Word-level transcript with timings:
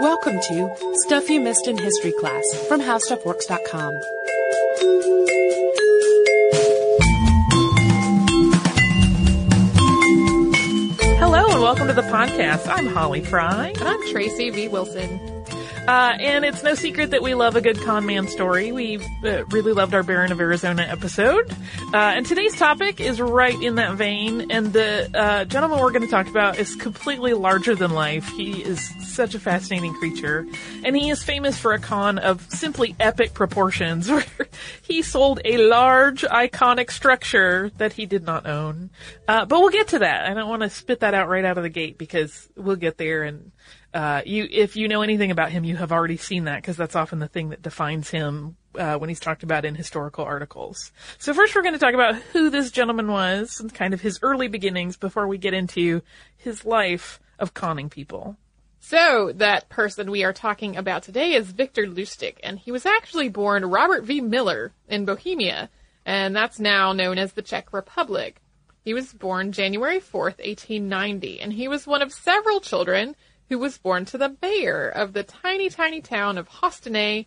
Welcome 0.00 0.40
to 0.40 0.94
Stuff 0.94 1.28
You 1.28 1.40
Missed 1.40 1.68
in 1.68 1.76
History 1.76 2.12
Class 2.12 2.42
from 2.68 2.80
HowStuffWorks.com. 2.80 3.92
Hello 11.18 11.50
and 11.50 11.60
welcome 11.60 11.86
to 11.88 11.92
the 11.92 12.00
podcast. 12.00 12.66
I'm 12.66 12.86
Holly 12.86 13.20
Fry. 13.20 13.74
And 13.78 13.82
I'm 13.86 14.08
Tracy 14.08 14.48
V. 14.48 14.68
Wilson. 14.68 15.20
Uh, 15.90 16.16
and 16.20 16.44
it's 16.44 16.62
no 16.62 16.72
secret 16.74 17.10
that 17.10 17.20
we 17.20 17.34
love 17.34 17.56
a 17.56 17.60
good 17.60 17.76
con 17.82 18.06
man 18.06 18.28
story. 18.28 18.70
We 18.70 18.98
uh, 19.24 19.44
really 19.46 19.72
loved 19.72 19.92
our 19.92 20.04
Baron 20.04 20.30
of 20.30 20.40
Arizona 20.40 20.82
episode. 20.82 21.50
Uh, 21.92 21.96
and 21.96 22.24
today's 22.24 22.56
topic 22.56 23.00
is 23.00 23.20
right 23.20 23.60
in 23.60 23.74
that 23.74 23.96
vein. 23.96 24.52
And 24.52 24.72
the 24.72 25.10
uh, 25.12 25.46
gentleman 25.46 25.80
we're 25.80 25.90
going 25.90 26.04
to 26.04 26.08
talk 26.08 26.28
about 26.28 26.60
is 26.60 26.76
completely 26.76 27.34
larger 27.34 27.74
than 27.74 27.90
life. 27.90 28.28
He 28.28 28.62
is 28.62 28.88
such 29.12 29.34
a 29.34 29.40
fascinating 29.40 29.92
creature. 29.94 30.46
And 30.84 30.94
he 30.94 31.10
is 31.10 31.24
famous 31.24 31.58
for 31.58 31.72
a 31.72 31.80
con 31.80 32.18
of 32.18 32.48
simply 32.52 32.94
epic 33.00 33.34
proportions 33.34 34.08
where 34.12 34.24
he 34.82 35.02
sold 35.02 35.40
a 35.44 35.56
large, 35.56 36.22
iconic 36.22 36.92
structure 36.92 37.72
that 37.78 37.94
he 37.94 38.06
did 38.06 38.22
not 38.22 38.46
own. 38.46 38.90
Uh, 39.26 39.44
but 39.44 39.58
we'll 39.58 39.70
get 39.70 39.88
to 39.88 39.98
that. 39.98 40.26
I 40.26 40.34
don't 40.34 40.48
want 40.48 40.62
to 40.62 40.70
spit 40.70 41.00
that 41.00 41.14
out 41.14 41.28
right 41.28 41.44
out 41.44 41.56
of 41.58 41.64
the 41.64 41.68
gate 41.68 41.98
because 41.98 42.48
we'll 42.54 42.76
get 42.76 42.96
there 42.96 43.24
and 43.24 43.50
uh, 43.92 44.22
you, 44.24 44.46
if 44.50 44.76
you 44.76 44.88
know 44.88 45.02
anything 45.02 45.30
about 45.30 45.50
him, 45.50 45.64
you 45.64 45.76
have 45.76 45.90
already 45.92 46.16
seen 46.16 46.44
that 46.44 46.56
because 46.56 46.76
that's 46.76 46.94
often 46.94 47.18
the 47.18 47.28
thing 47.28 47.48
that 47.48 47.62
defines 47.62 48.08
him 48.10 48.56
uh, 48.78 48.96
when 48.96 49.08
he's 49.08 49.20
talked 49.20 49.42
about 49.42 49.64
in 49.64 49.74
historical 49.74 50.24
articles. 50.24 50.92
So 51.18 51.34
first, 51.34 51.54
we're 51.54 51.62
going 51.62 51.74
to 51.74 51.80
talk 51.80 51.94
about 51.94 52.14
who 52.14 52.50
this 52.50 52.70
gentleman 52.70 53.08
was 53.10 53.58
and 53.58 53.72
kind 53.74 53.92
of 53.92 54.00
his 54.00 54.20
early 54.22 54.48
beginnings 54.48 54.96
before 54.96 55.26
we 55.26 55.38
get 55.38 55.54
into 55.54 56.02
his 56.36 56.64
life 56.64 57.18
of 57.38 57.52
conning 57.52 57.90
people. 57.90 58.36
So 58.78 59.32
that 59.34 59.68
person 59.68 60.10
we 60.10 60.24
are 60.24 60.32
talking 60.32 60.76
about 60.76 61.02
today 61.02 61.34
is 61.34 61.50
Victor 61.50 61.84
Lustig, 61.84 62.36
and 62.42 62.58
he 62.58 62.72
was 62.72 62.86
actually 62.86 63.28
born 63.28 63.64
Robert 63.66 64.04
V. 64.04 64.20
Miller 64.20 64.72
in 64.88 65.04
Bohemia, 65.04 65.68
and 66.06 66.34
that's 66.34 66.58
now 66.58 66.92
known 66.92 67.18
as 67.18 67.32
the 67.32 67.42
Czech 67.42 67.72
Republic. 67.72 68.40
He 68.82 68.94
was 68.94 69.12
born 69.12 69.52
January 69.52 70.00
4th, 70.00 70.38
1890, 70.38 71.40
and 71.40 71.52
he 71.52 71.68
was 71.68 71.86
one 71.86 72.00
of 72.00 72.12
several 72.12 72.60
children 72.60 73.14
who 73.50 73.58
was 73.58 73.76
born 73.76 74.06
to 74.06 74.16
the 74.16 74.36
mayor 74.40 74.88
of 74.88 75.12
the 75.12 75.24
tiny, 75.24 75.68
tiny 75.68 76.00
town 76.00 76.38
of 76.38 76.48
Hostinné. 76.48 77.26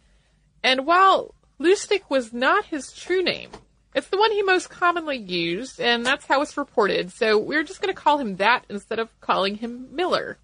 And 0.64 0.88
while 0.88 1.36
Lustig 1.60 2.02
was 2.10 2.34
not 2.34 2.66
his 2.66 2.92
true 2.94 3.22
name, 3.22 3.50
it's 3.94 4.08
the 4.08 4.18
one 4.18 4.32
he 4.32 4.42
most 4.42 4.70
commonly 4.70 5.18
used, 5.18 5.80
and 5.80 6.04
that's 6.04 6.26
how 6.26 6.42
it's 6.42 6.58
reported. 6.58 7.12
So 7.12 7.38
we're 7.38 7.64
just 7.64 7.82
going 7.82 7.94
to 7.94 8.02
call 8.02 8.18
him 8.18 8.38
that 8.38 8.66
instead 8.70 8.98
of 9.00 9.10
calling 9.20 9.56
him 9.58 9.90
Miller. 9.92 10.38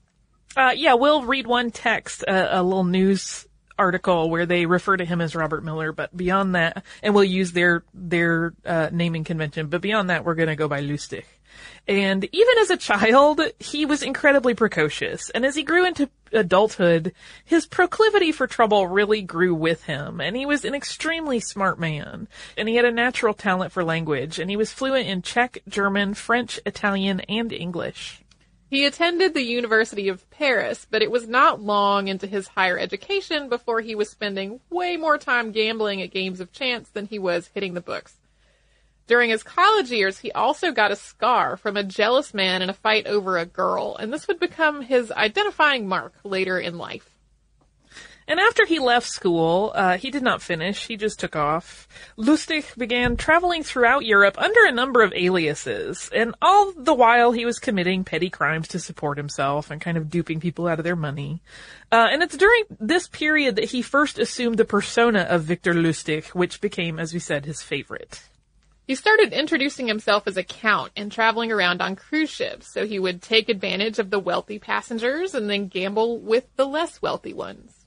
Uh, 0.55 0.73
yeah, 0.75 0.95
we'll 0.95 1.23
read 1.23 1.47
one 1.47 1.71
text, 1.71 2.25
uh, 2.27 2.49
a 2.51 2.61
little 2.61 2.83
news 2.83 3.47
article 3.77 4.29
where 4.29 4.45
they 4.45 4.65
refer 4.65 4.97
to 4.97 5.05
him 5.05 5.21
as 5.21 5.33
Robert 5.33 5.63
Miller, 5.63 5.93
but 5.93 6.15
beyond 6.15 6.55
that, 6.55 6.83
and 7.01 7.15
we'll 7.15 7.23
use 7.23 7.53
their 7.53 7.85
their 7.93 8.53
uh, 8.65 8.89
naming 8.91 9.23
convention. 9.23 9.67
But 9.67 9.81
beyond 9.81 10.09
that, 10.09 10.25
we're 10.25 10.35
going 10.35 10.49
to 10.49 10.57
go 10.57 10.67
by 10.67 10.81
Lustig. 10.81 11.23
And 11.87 12.23
even 12.31 12.57
as 12.61 12.69
a 12.69 12.77
child, 12.77 13.41
he 13.59 13.85
was 13.85 14.03
incredibly 14.03 14.53
precocious. 14.53 15.29
And 15.31 15.45
as 15.45 15.55
he 15.55 15.63
grew 15.63 15.85
into 15.85 16.09
adulthood, 16.31 17.13
his 17.43 17.65
proclivity 17.65 18.31
for 18.31 18.47
trouble 18.47 18.87
really 18.87 19.21
grew 19.21 19.55
with 19.55 19.83
him. 19.83 20.21
And 20.21 20.35
he 20.35 20.45
was 20.45 20.65
an 20.65 20.75
extremely 20.75 21.39
smart 21.39 21.79
man. 21.79 22.27
And 22.57 22.69
he 22.69 22.75
had 22.75 22.85
a 22.85 22.91
natural 22.91 23.33
talent 23.33 23.71
for 23.71 23.83
language. 23.83 24.39
And 24.39 24.49
he 24.49 24.57
was 24.57 24.71
fluent 24.71 25.07
in 25.07 25.21
Czech, 25.21 25.59
German, 25.67 26.13
French, 26.13 26.59
Italian, 26.65 27.21
and 27.21 27.51
English. 27.51 28.21
He 28.69 28.85
attended 28.85 29.33
the 29.33 29.41
University 29.41 30.09
of 30.09 30.29
Paris, 30.29 30.85
but 30.91 31.01
it 31.01 31.09
was 31.09 31.27
not 31.27 31.59
long 31.59 32.07
into 32.07 32.27
his 32.27 32.49
higher 32.49 32.77
education 32.77 33.49
before 33.49 33.81
he 33.81 33.95
was 33.95 34.11
spending 34.11 34.59
way 34.69 34.95
more 34.95 35.17
time 35.17 35.51
gambling 35.51 36.03
at 36.03 36.11
games 36.11 36.39
of 36.39 36.51
chance 36.51 36.87
than 36.89 37.07
he 37.07 37.17
was 37.17 37.49
hitting 37.55 37.73
the 37.73 37.81
books. 37.81 38.18
During 39.09 39.31
his 39.31 39.41
college 39.41 39.89
years, 39.89 40.19
he 40.19 40.31
also 40.33 40.71
got 40.71 40.91
a 40.91 40.95
scar 40.95 41.57
from 41.57 41.75
a 41.75 41.83
jealous 41.83 42.31
man 42.31 42.61
in 42.61 42.69
a 42.69 42.73
fight 42.73 43.07
over 43.07 43.39
a 43.39 43.45
girl, 43.47 43.95
and 43.95 44.13
this 44.13 44.27
would 44.27 44.39
become 44.39 44.83
his 44.83 45.11
identifying 45.11 45.87
mark 45.87 46.13
later 46.23 46.59
in 46.59 46.77
life. 46.77 47.09
And 48.27 48.39
after 48.39 48.67
he 48.67 48.77
left 48.77 49.07
school, 49.07 49.71
uh, 49.73 49.97
he 49.97 50.11
did 50.11 50.21
not 50.21 50.43
finish. 50.43 50.85
He 50.85 50.95
just 50.95 51.19
took 51.19 51.35
off. 51.35 51.87
Lustig 52.19 52.77
began 52.77 53.17
traveling 53.17 53.63
throughout 53.63 54.05
Europe 54.05 54.37
under 54.37 54.63
a 54.67 54.71
number 54.71 55.01
of 55.01 55.11
aliases, 55.13 56.11
and 56.13 56.35
all 56.39 56.71
the 56.73 56.93
while 56.93 57.31
he 57.31 57.45
was 57.45 57.57
committing 57.57 58.03
petty 58.03 58.29
crimes 58.29 58.67
to 58.67 58.79
support 58.79 59.17
himself 59.17 59.71
and 59.71 59.81
kind 59.81 59.97
of 59.97 60.11
duping 60.11 60.39
people 60.39 60.67
out 60.67 60.77
of 60.77 60.85
their 60.85 60.95
money. 60.95 61.41
Uh, 61.91 62.09
and 62.11 62.21
it's 62.21 62.37
during 62.37 62.65
this 62.79 63.07
period 63.07 63.55
that 63.55 63.71
he 63.71 63.81
first 63.81 64.19
assumed 64.19 64.57
the 64.57 64.65
persona 64.65 65.21
of 65.21 65.41
Victor 65.41 65.73
Lustig, 65.73 66.27
which 66.35 66.61
became, 66.61 66.99
as 66.99 67.11
we 67.11 67.19
said, 67.19 67.47
his 67.47 67.63
favorite. 67.63 68.28
He 68.89 68.95
started 68.95 69.33
introducing 69.33 69.85
himself 69.85 70.23
as 70.25 70.35
a 70.35 70.41
count 70.41 70.93
and 70.95 71.11
traveling 71.11 71.51
around 71.51 71.79
on 71.79 71.95
cruise 71.95 72.31
ships, 72.31 72.73
so 72.73 72.87
he 72.87 72.97
would 72.97 73.21
take 73.21 73.47
advantage 73.47 73.99
of 73.99 74.09
the 74.09 74.17
wealthy 74.17 74.57
passengers 74.57 75.35
and 75.35 75.47
then 75.47 75.67
gamble 75.67 76.17
with 76.17 76.47
the 76.55 76.65
less 76.65 76.99
wealthy 76.99 77.31
ones. 77.31 77.85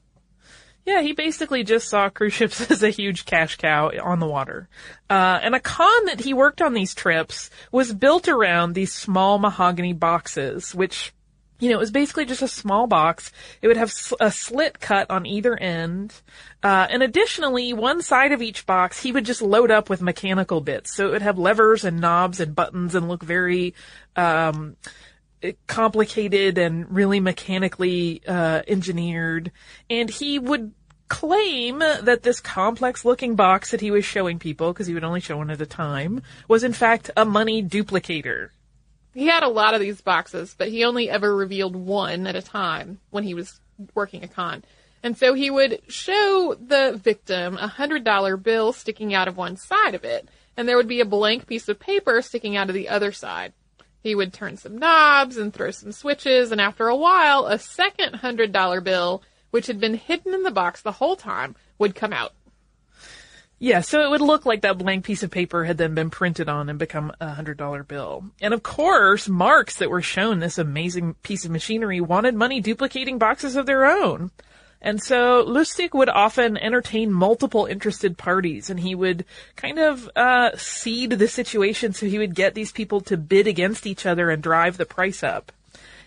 Yeah, 0.86 1.02
he 1.02 1.12
basically 1.12 1.64
just 1.64 1.88
saw 1.88 2.08
cruise 2.08 2.34
ships 2.34 2.60
as 2.70 2.84
a 2.84 2.90
huge 2.90 3.24
cash 3.24 3.56
cow 3.56 3.90
on 4.00 4.20
the 4.20 4.28
water. 4.28 4.68
Uh, 5.10 5.40
and 5.42 5.56
a 5.56 5.60
con 5.60 6.04
that 6.04 6.20
he 6.20 6.34
worked 6.34 6.62
on 6.62 6.72
these 6.72 6.94
trips 6.94 7.50
was 7.72 7.92
built 7.92 8.28
around 8.28 8.74
these 8.74 8.94
small 8.94 9.40
mahogany 9.40 9.94
boxes, 9.94 10.72
which 10.72 11.12
you 11.62 11.68
know, 11.68 11.76
it 11.76 11.78
was 11.78 11.92
basically 11.92 12.24
just 12.24 12.42
a 12.42 12.48
small 12.48 12.88
box. 12.88 13.30
It 13.62 13.68
would 13.68 13.76
have 13.76 13.94
a 14.18 14.32
slit 14.32 14.80
cut 14.80 15.08
on 15.12 15.26
either 15.26 15.56
end. 15.56 16.12
Uh, 16.60 16.88
and 16.90 17.04
additionally, 17.04 17.72
one 17.72 18.02
side 18.02 18.32
of 18.32 18.42
each 18.42 18.66
box, 18.66 19.00
he 19.00 19.12
would 19.12 19.24
just 19.24 19.40
load 19.40 19.70
up 19.70 19.88
with 19.88 20.02
mechanical 20.02 20.60
bits. 20.60 20.96
So 20.96 21.06
it 21.06 21.10
would 21.12 21.22
have 21.22 21.38
levers 21.38 21.84
and 21.84 22.00
knobs 22.00 22.40
and 22.40 22.52
buttons 22.56 22.96
and 22.96 23.08
look 23.08 23.22
very, 23.22 23.74
um, 24.16 24.76
complicated 25.68 26.58
and 26.58 26.92
really 26.92 27.20
mechanically, 27.20 28.22
uh, 28.26 28.62
engineered. 28.66 29.52
And 29.88 30.10
he 30.10 30.40
would 30.40 30.72
claim 31.06 31.78
that 31.78 32.24
this 32.24 32.40
complex 32.40 33.04
looking 33.04 33.36
box 33.36 33.70
that 33.70 33.80
he 33.80 33.92
was 33.92 34.04
showing 34.04 34.40
people, 34.40 34.72
because 34.72 34.88
he 34.88 34.94
would 34.94 35.04
only 35.04 35.20
show 35.20 35.36
one 35.36 35.50
at 35.50 35.60
a 35.60 35.66
time, 35.66 36.22
was 36.48 36.64
in 36.64 36.72
fact 36.72 37.08
a 37.16 37.24
money 37.24 37.62
duplicator. 37.62 38.48
He 39.14 39.26
had 39.26 39.42
a 39.42 39.48
lot 39.48 39.74
of 39.74 39.80
these 39.80 40.00
boxes, 40.00 40.54
but 40.56 40.68
he 40.68 40.84
only 40.84 41.10
ever 41.10 41.34
revealed 41.34 41.76
one 41.76 42.26
at 42.26 42.36
a 42.36 42.42
time 42.42 42.98
when 43.10 43.24
he 43.24 43.34
was 43.34 43.60
working 43.94 44.24
a 44.24 44.28
con. 44.28 44.64
And 45.02 45.16
so 45.16 45.34
he 45.34 45.50
would 45.50 45.82
show 45.88 46.56
the 46.58 46.98
victim 47.02 47.56
a 47.56 47.66
hundred 47.66 48.04
dollar 48.04 48.36
bill 48.36 48.72
sticking 48.72 49.14
out 49.14 49.28
of 49.28 49.36
one 49.36 49.56
side 49.56 49.94
of 49.94 50.04
it, 50.04 50.28
and 50.56 50.68
there 50.68 50.76
would 50.76 50.88
be 50.88 51.00
a 51.00 51.04
blank 51.04 51.46
piece 51.46 51.68
of 51.68 51.80
paper 51.80 52.22
sticking 52.22 52.56
out 52.56 52.68
of 52.68 52.74
the 52.74 52.88
other 52.88 53.12
side. 53.12 53.52
He 54.02 54.14
would 54.14 54.32
turn 54.32 54.56
some 54.56 54.78
knobs 54.78 55.36
and 55.36 55.52
throw 55.52 55.70
some 55.70 55.92
switches, 55.92 56.50
and 56.50 56.60
after 56.60 56.88
a 56.88 56.96
while, 56.96 57.46
a 57.46 57.58
second 57.58 58.16
hundred 58.16 58.52
dollar 58.52 58.80
bill, 58.80 59.22
which 59.50 59.66
had 59.66 59.80
been 59.80 59.94
hidden 59.94 60.34
in 60.34 60.42
the 60.42 60.50
box 60.50 60.82
the 60.82 60.92
whole 60.92 61.16
time, 61.16 61.54
would 61.78 61.94
come 61.94 62.12
out. 62.12 62.32
Yeah, 63.62 63.82
so 63.82 64.02
it 64.02 64.10
would 64.10 64.20
look 64.20 64.44
like 64.44 64.62
that 64.62 64.76
blank 64.76 65.04
piece 65.04 65.22
of 65.22 65.30
paper 65.30 65.64
had 65.64 65.78
then 65.78 65.94
been 65.94 66.10
printed 66.10 66.48
on 66.48 66.68
and 66.68 66.80
become 66.80 67.12
a 67.20 67.28
hundred 67.28 67.58
dollar 67.58 67.84
bill. 67.84 68.24
And 68.40 68.52
of 68.52 68.64
course, 68.64 69.28
marks 69.28 69.76
that 69.76 69.88
were 69.88 70.02
shown 70.02 70.40
this 70.40 70.58
amazing 70.58 71.14
piece 71.22 71.44
of 71.44 71.52
machinery 71.52 72.00
wanted 72.00 72.34
money 72.34 72.60
duplicating 72.60 73.18
boxes 73.18 73.54
of 73.54 73.66
their 73.66 73.84
own. 73.84 74.32
And 74.80 75.00
so 75.00 75.44
Lustig 75.44 75.94
would 75.94 76.08
often 76.08 76.56
entertain 76.56 77.12
multiple 77.12 77.66
interested 77.66 78.18
parties 78.18 78.68
and 78.68 78.80
he 78.80 78.96
would 78.96 79.24
kind 79.54 79.78
of, 79.78 80.10
uh, 80.16 80.56
seed 80.56 81.10
the 81.10 81.28
situation 81.28 81.92
so 81.92 82.06
he 82.06 82.18
would 82.18 82.34
get 82.34 82.54
these 82.54 82.72
people 82.72 83.00
to 83.02 83.16
bid 83.16 83.46
against 83.46 83.86
each 83.86 84.06
other 84.06 84.28
and 84.28 84.42
drive 84.42 84.76
the 84.76 84.86
price 84.86 85.22
up. 85.22 85.52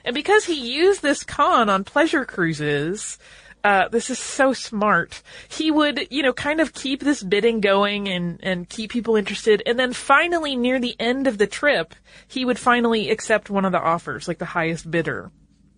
And 0.04 0.14
because 0.14 0.44
he 0.44 0.76
used 0.76 1.02
this 1.02 1.24
con 1.24 1.70
on 1.70 1.86
pleasure 1.86 2.26
cruises, 2.26 3.18
uh, 3.66 3.88
this 3.88 4.12
is 4.12 4.20
so 4.20 4.54
smart. 4.54 5.24
He 5.50 5.72
would, 5.72 6.08
you 6.12 6.22
know, 6.22 6.34
kind 6.34 6.60
of 6.60 6.72
keep 6.72 7.02
this 7.02 7.24
bidding 7.24 7.62
going 7.62 8.08
and, 8.08 8.40
and 8.44 8.70
keep 8.70 8.92
people 8.92 9.16
interested. 9.16 9.64
And 9.66 9.80
then 9.80 9.92
finally, 9.92 10.56
near 10.56 10.80
the 10.80 10.96
end 11.00 11.26
of 11.26 11.40
the 11.40 11.48
trip, 11.48 11.96
he 12.28 12.46
would 12.46 12.60
finally 12.60 13.10
accept 13.10 13.50
one 13.50 13.66
of 13.66 13.72
the 13.72 13.82
offers, 13.82 14.28
like 14.28 14.38
the 14.38 14.46
highest 14.46 14.92
bidder, 14.92 15.32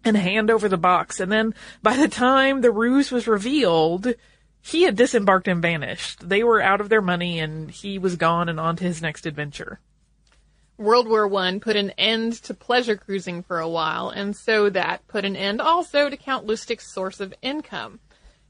and 0.03 0.17
hand 0.17 0.51
over 0.51 0.67
the 0.67 0.77
box. 0.77 1.21
And 1.21 1.31
then 1.31 1.55
by 1.81 1.95
the 1.95 2.09
time 2.09 2.59
the 2.59 2.73
ruse 2.73 3.09
was 3.09 3.25
revealed, 3.25 4.13
he 4.61 4.81
had 4.81 4.97
disembarked 4.97 5.47
and 5.47 5.61
vanished. 5.61 6.27
They 6.27 6.43
were 6.43 6.61
out 6.61 6.81
of 6.81 6.89
their 6.89 7.01
money 7.01 7.39
and 7.39 7.71
he 7.71 7.97
was 7.97 8.17
gone 8.17 8.49
and 8.49 8.59
on 8.59 8.75
to 8.75 8.83
his 8.83 9.01
next 9.01 9.25
adventure. 9.25 9.79
World 10.77 11.07
War 11.07 11.27
One 11.27 11.59
put 11.59 11.75
an 11.75 11.91
end 11.91 12.33
to 12.43 12.53
pleasure 12.53 12.95
cruising 12.95 13.43
for 13.43 13.59
a 13.59 13.69
while, 13.69 14.09
and 14.09 14.35
so 14.35 14.69
that 14.69 15.07
put 15.07 15.25
an 15.25 15.35
end 15.35 15.59
also 15.59 16.09
to 16.09 16.17
Count 16.17 16.45
Lustig's 16.45 16.91
source 16.91 17.19
of 17.19 17.33
income. 17.41 17.99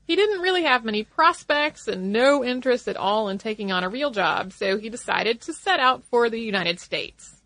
He 0.05 0.15
didn't 0.15 0.41
really 0.41 0.63
have 0.63 0.85
many 0.85 1.03
prospects 1.03 1.87
and 1.87 2.13
no 2.13 2.43
interest 2.43 2.87
at 2.87 2.95
all 2.95 3.29
in 3.29 3.37
taking 3.37 3.71
on 3.71 3.83
a 3.83 3.89
real 3.89 4.11
job, 4.11 4.53
so 4.53 4.77
he 4.77 4.89
decided 4.89 5.41
to 5.41 5.53
set 5.53 5.79
out 5.79 6.03
for 6.05 6.29
the 6.29 6.39
United 6.39 6.79
States. 6.79 7.41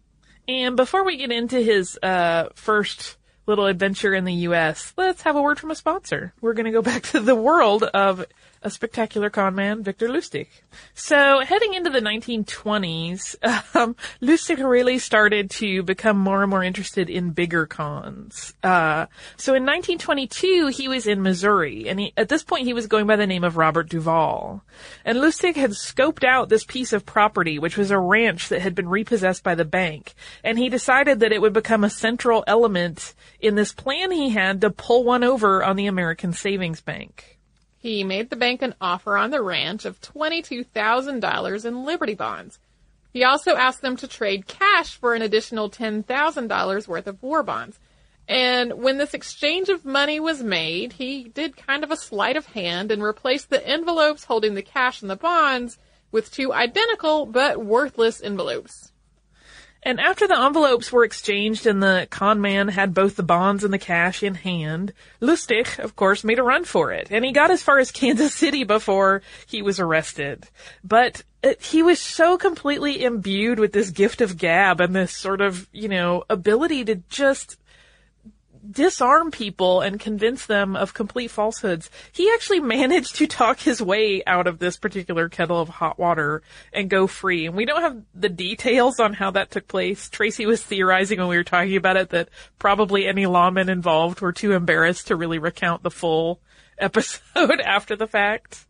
And 0.47 0.75
before 0.75 1.03
we 1.03 1.17
get 1.17 1.31
into 1.31 1.59
his 1.59 1.97
uh, 2.01 2.49
first 2.55 3.17
little 3.47 3.65
adventure 3.65 4.13
in 4.13 4.25
the 4.25 4.33
U.S., 4.33 4.93
let's 4.97 5.23
have 5.23 5.35
a 5.35 5.41
word 5.41 5.59
from 5.59 5.71
a 5.71 5.75
sponsor. 5.75 6.33
We're 6.41 6.53
going 6.53 6.65
to 6.65 6.71
go 6.71 6.81
back 6.81 7.03
to 7.03 7.19
the 7.19 7.35
world 7.35 7.83
of 7.83 8.25
a 8.63 8.69
spectacular 8.69 9.29
con 9.29 9.55
man, 9.55 9.83
Victor 9.83 10.07
Lustig. 10.07 10.47
So 10.93 11.39
heading 11.39 11.73
into 11.73 11.89
the 11.89 11.99
1920s, 11.99 13.35
um, 13.75 13.95
Lustig 14.21 14.57
really 14.57 14.99
started 14.99 15.49
to 15.51 15.81
become 15.83 16.17
more 16.17 16.41
and 16.41 16.49
more 16.49 16.63
interested 16.63 17.09
in 17.09 17.31
bigger 17.31 17.65
cons. 17.65 18.53
Uh, 18.63 19.07
so 19.37 19.53
in 19.53 19.63
1922, 19.63 20.67
he 20.67 20.87
was 20.87 21.07
in 21.07 21.23
Missouri, 21.23 21.89
and 21.89 21.99
he, 21.99 22.13
at 22.15 22.29
this 22.29 22.43
point 22.43 22.65
he 22.65 22.73
was 22.73 22.87
going 22.87 23.07
by 23.07 23.15
the 23.15 23.27
name 23.27 23.43
of 23.43 23.57
Robert 23.57 23.89
Duval. 23.89 24.63
And 25.03 25.17
Lustig 25.17 25.55
had 25.55 25.71
scoped 25.71 26.23
out 26.23 26.49
this 26.49 26.63
piece 26.63 26.93
of 26.93 27.05
property, 27.05 27.57
which 27.57 27.77
was 27.77 27.89
a 27.89 27.99
ranch 27.99 28.49
that 28.49 28.61
had 28.61 28.75
been 28.75 28.89
repossessed 28.89 29.43
by 29.43 29.55
the 29.55 29.65
bank, 29.65 30.13
and 30.43 30.57
he 30.57 30.69
decided 30.69 31.19
that 31.19 31.31
it 31.31 31.41
would 31.41 31.53
become 31.53 31.83
a 31.83 31.89
central 31.89 32.43
element 32.45 33.15
in 33.39 33.55
this 33.55 33.73
plan 33.73 34.11
he 34.11 34.29
had 34.29 34.61
to 34.61 34.69
pull 34.69 35.03
one 35.03 35.23
over 35.23 35.63
on 35.63 35.75
the 35.75 35.87
American 35.87 36.33
Savings 36.33 36.81
Bank. 36.81 37.39
He 37.81 38.03
made 38.03 38.29
the 38.29 38.35
bank 38.35 38.61
an 38.61 38.75
offer 38.79 39.17
on 39.17 39.31
the 39.31 39.41
ranch 39.41 39.85
of 39.85 39.99
$22,000 40.01 41.65
in 41.65 41.83
Liberty 41.83 42.13
bonds. 42.13 42.59
He 43.11 43.23
also 43.23 43.55
asked 43.55 43.81
them 43.81 43.97
to 43.97 44.07
trade 44.07 44.45
cash 44.45 44.95
for 44.95 45.15
an 45.15 45.23
additional 45.23 45.67
$10,000 45.67 46.87
worth 46.87 47.07
of 47.07 47.23
war 47.23 47.41
bonds. 47.41 47.79
And 48.27 48.73
when 48.73 48.99
this 48.99 49.15
exchange 49.15 49.69
of 49.69 49.83
money 49.83 50.19
was 50.19 50.43
made, 50.43 50.93
he 50.93 51.23
did 51.23 51.57
kind 51.57 51.83
of 51.83 51.89
a 51.89 51.97
sleight 51.97 52.37
of 52.37 52.45
hand 52.45 52.91
and 52.91 53.01
replaced 53.01 53.49
the 53.49 53.67
envelopes 53.67 54.25
holding 54.25 54.53
the 54.53 54.61
cash 54.61 55.01
and 55.01 55.09
the 55.09 55.15
bonds 55.15 55.79
with 56.11 56.31
two 56.31 56.53
identical 56.53 57.25
but 57.25 57.65
worthless 57.65 58.21
envelopes. 58.21 58.90
And 59.83 59.99
after 59.99 60.27
the 60.27 60.39
envelopes 60.39 60.91
were 60.91 61.03
exchanged 61.03 61.65
and 61.65 61.81
the 61.81 62.07
con 62.09 62.39
man 62.39 62.67
had 62.67 62.93
both 62.93 63.15
the 63.15 63.23
bonds 63.23 63.63
and 63.63 63.73
the 63.73 63.79
cash 63.79 64.21
in 64.21 64.35
hand, 64.35 64.93
Lustig, 65.19 65.79
of 65.79 65.95
course, 65.95 66.23
made 66.23 66.37
a 66.37 66.43
run 66.43 66.65
for 66.65 66.91
it. 66.91 67.07
And 67.09 67.25
he 67.25 67.31
got 67.31 67.49
as 67.51 67.63
far 67.63 67.79
as 67.79 67.91
Kansas 67.91 68.33
City 68.33 68.63
before 68.63 69.23
he 69.47 69.61
was 69.61 69.79
arrested. 69.79 70.47
But 70.83 71.23
uh, 71.43 71.53
he 71.59 71.81
was 71.81 71.99
so 71.99 72.37
completely 72.37 73.03
imbued 73.03 73.57
with 73.57 73.73
this 73.73 73.89
gift 73.89 74.21
of 74.21 74.37
gab 74.37 74.81
and 74.81 74.95
this 74.95 75.13
sort 75.13 75.41
of, 75.41 75.67
you 75.71 75.89
know, 75.89 76.25
ability 76.29 76.85
to 76.85 76.95
just 77.09 77.57
disarm 78.69 79.31
people 79.31 79.81
and 79.81 79.99
convince 79.99 80.45
them 80.45 80.75
of 80.75 80.93
complete 80.93 81.31
falsehoods. 81.31 81.89
He 82.11 82.31
actually 82.33 82.59
managed 82.61 83.15
to 83.15 83.27
talk 83.27 83.59
his 83.59 83.81
way 83.81 84.23
out 84.25 84.47
of 84.47 84.59
this 84.59 84.77
particular 84.77 85.29
kettle 85.29 85.59
of 85.59 85.69
hot 85.69 85.97
water 85.97 86.41
and 86.73 86.89
go 86.89 87.07
free. 87.07 87.45
And 87.45 87.55
we 87.55 87.65
don't 87.65 87.81
have 87.81 88.01
the 88.13 88.29
details 88.29 88.99
on 88.99 89.13
how 89.13 89.31
that 89.31 89.51
took 89.51 89.67
place. 89.67 90.09
Tracy 90.09 90.45
was 90.45 90.63
theorizing 90.63 91.19
when 91.19 91.27
we 91.27 91.37
were 91.37 91.43
talking 91.43 91.75
about 91.75 91.97
it 91.97 92.09
that 92.09 92.29
probably 92.59 93.07
any 93.07 93.23
lawmen 93.23 93.69
involved 93.69 94.21
were 94.21 94.33
too 94.33 94.53
embarrassed 94.53 95.07
to 95.07 95.15
really 95.15 95.39
recount 95.39 95.83
the 95.83 95.91
full 95.91 96.39
episode 96.77 97.61
after 97.61 97.95
the 97.95 98.07
fact. 98.07 98.65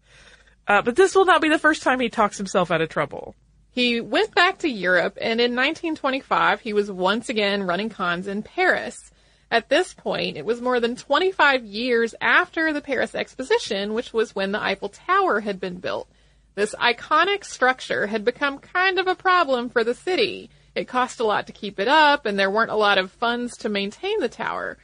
Uh, 0.67 0.81
but 0.81 0.95
this 0.95 1.15
will 1.15 1.25
not 1.25 1.41
be 1.41 1.49
the 1.49 1.59
first 1.59 1.83
time 1.83 1.99
he 1.99 2.09
talks 2.09 2.37
himself 2.37 2.71
out 2.71 2.81
of 2.81 2.89
trouble. 2.89 3.35
He 3.71 4.01
went 4.01 4.35
back 4.35 4.59
to 4.59 4.69
Europe, 4.69 5.17
and 5.21 5.39
in 5.39 5.55
1925, 5.55 6.59
he 6.59 6.73
was 6.73 6.91
once 6.91 7.29
again 7.29 7.63
running 7.63 7.89
cons 7.89 8.27
in 8.27 8.43
Paris. 8.43 9.10
At 9.51 9.67
this 9.67 9.93
point, 9.93 10.37
it 10.37 10.45
was 10.45 10.61
more 10.61 10.79
than 10.79 10.95
25 10.95 11.65
years 11.65 12.15
after 12.21 12.71
the 12.71 12.79
Paris 12.79 13.13
Exposition, 13.13 13.93
which 13.93 14.13
was 14.13 14.33
when 14.33 14.53
the 14.53 14.63
Eiffel 14.63 14.87
Tower 14.87 15.41
had 15.41 15.59
been 15.59 15.79
built. 15.79 16.07
This 16.55 16.73
iconic 16.75 17.43
structure 17.43 18.07
had 18.07 18.23
become 18.23 18.59
kind 18.59 18.97
of 18.97 19.07
a 19.07 19.15
problem 19.15 19.69
for 19.69 19.83
the 19.83 19.93
city. 19.93 20.49
It 20.73 20.87
cost 20.87 21.19
a 21.19 21.25
lot 21.25 21.47
to 21.47 21.53
keep 21.53 21.81
it 21.81 21.89
up, 21.89 22.25
and 22.25 22.39
there 22.39 22.49
weren't 22.49 22.71
a 22.71 22.77
lot 22.77 22.97
of 22.97 23.11
funds 23.11 23.57
to 23.57 23.67
maintain 23.67 24.21
the 24.21 24.29
tower. 24.29 24.77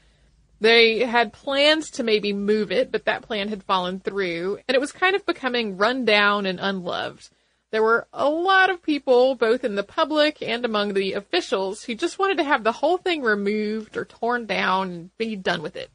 They 0.60 1.00
had 1.00 1.32
plans 1.32 1.90
to 1.92 2.04
maybe 2.04 2.34
move 2.34 2.70
it, 2.70 2.92
but 2.92 3.06
that 3.06 3.22
plan 3.22 3.48
had 3.48 3.64
fallen 3.64 4.02
through, 4.02 4.60
and 4.68 4.76
it 4.76 4.82
was 4.82 4.92
kind 4.92 5.16
of 5.16 5.26
becoming 5.26 5.78
run 5.78 6.04
down 6.04 6.46
and 6.46 6.60
unloved. 6.60 7.30
There 7.70 7.84
were 7.84 8.08
a 8.14 8.30
lot 8.30 8.70
of 8.70 8.82
people, 8.82 9.36
both 9.36 9.66
in 9.66 9.76
the 9.76 9.84
public 9.84 10.42
and 10.42 10.64
among 10.64 10.94
the 10.94 11.14
officials, 11.14 11.84
who 11.84 11.96
just 11.96 12.18
wanted 12.18 12.38
to 12.38 12.46
have 12.46 12.64
the 12.64 12.72
whole 12.72 12.98
thing 12.98 13.22
removed 13.22 13.98
or 13.98 14.06
torn 14.06 14.46
down 14.46 14.90
and 14.90 15.18
be 15.18 15.36
done 15.36 15.62
with 15.62 15.76
it. 15.76 15.90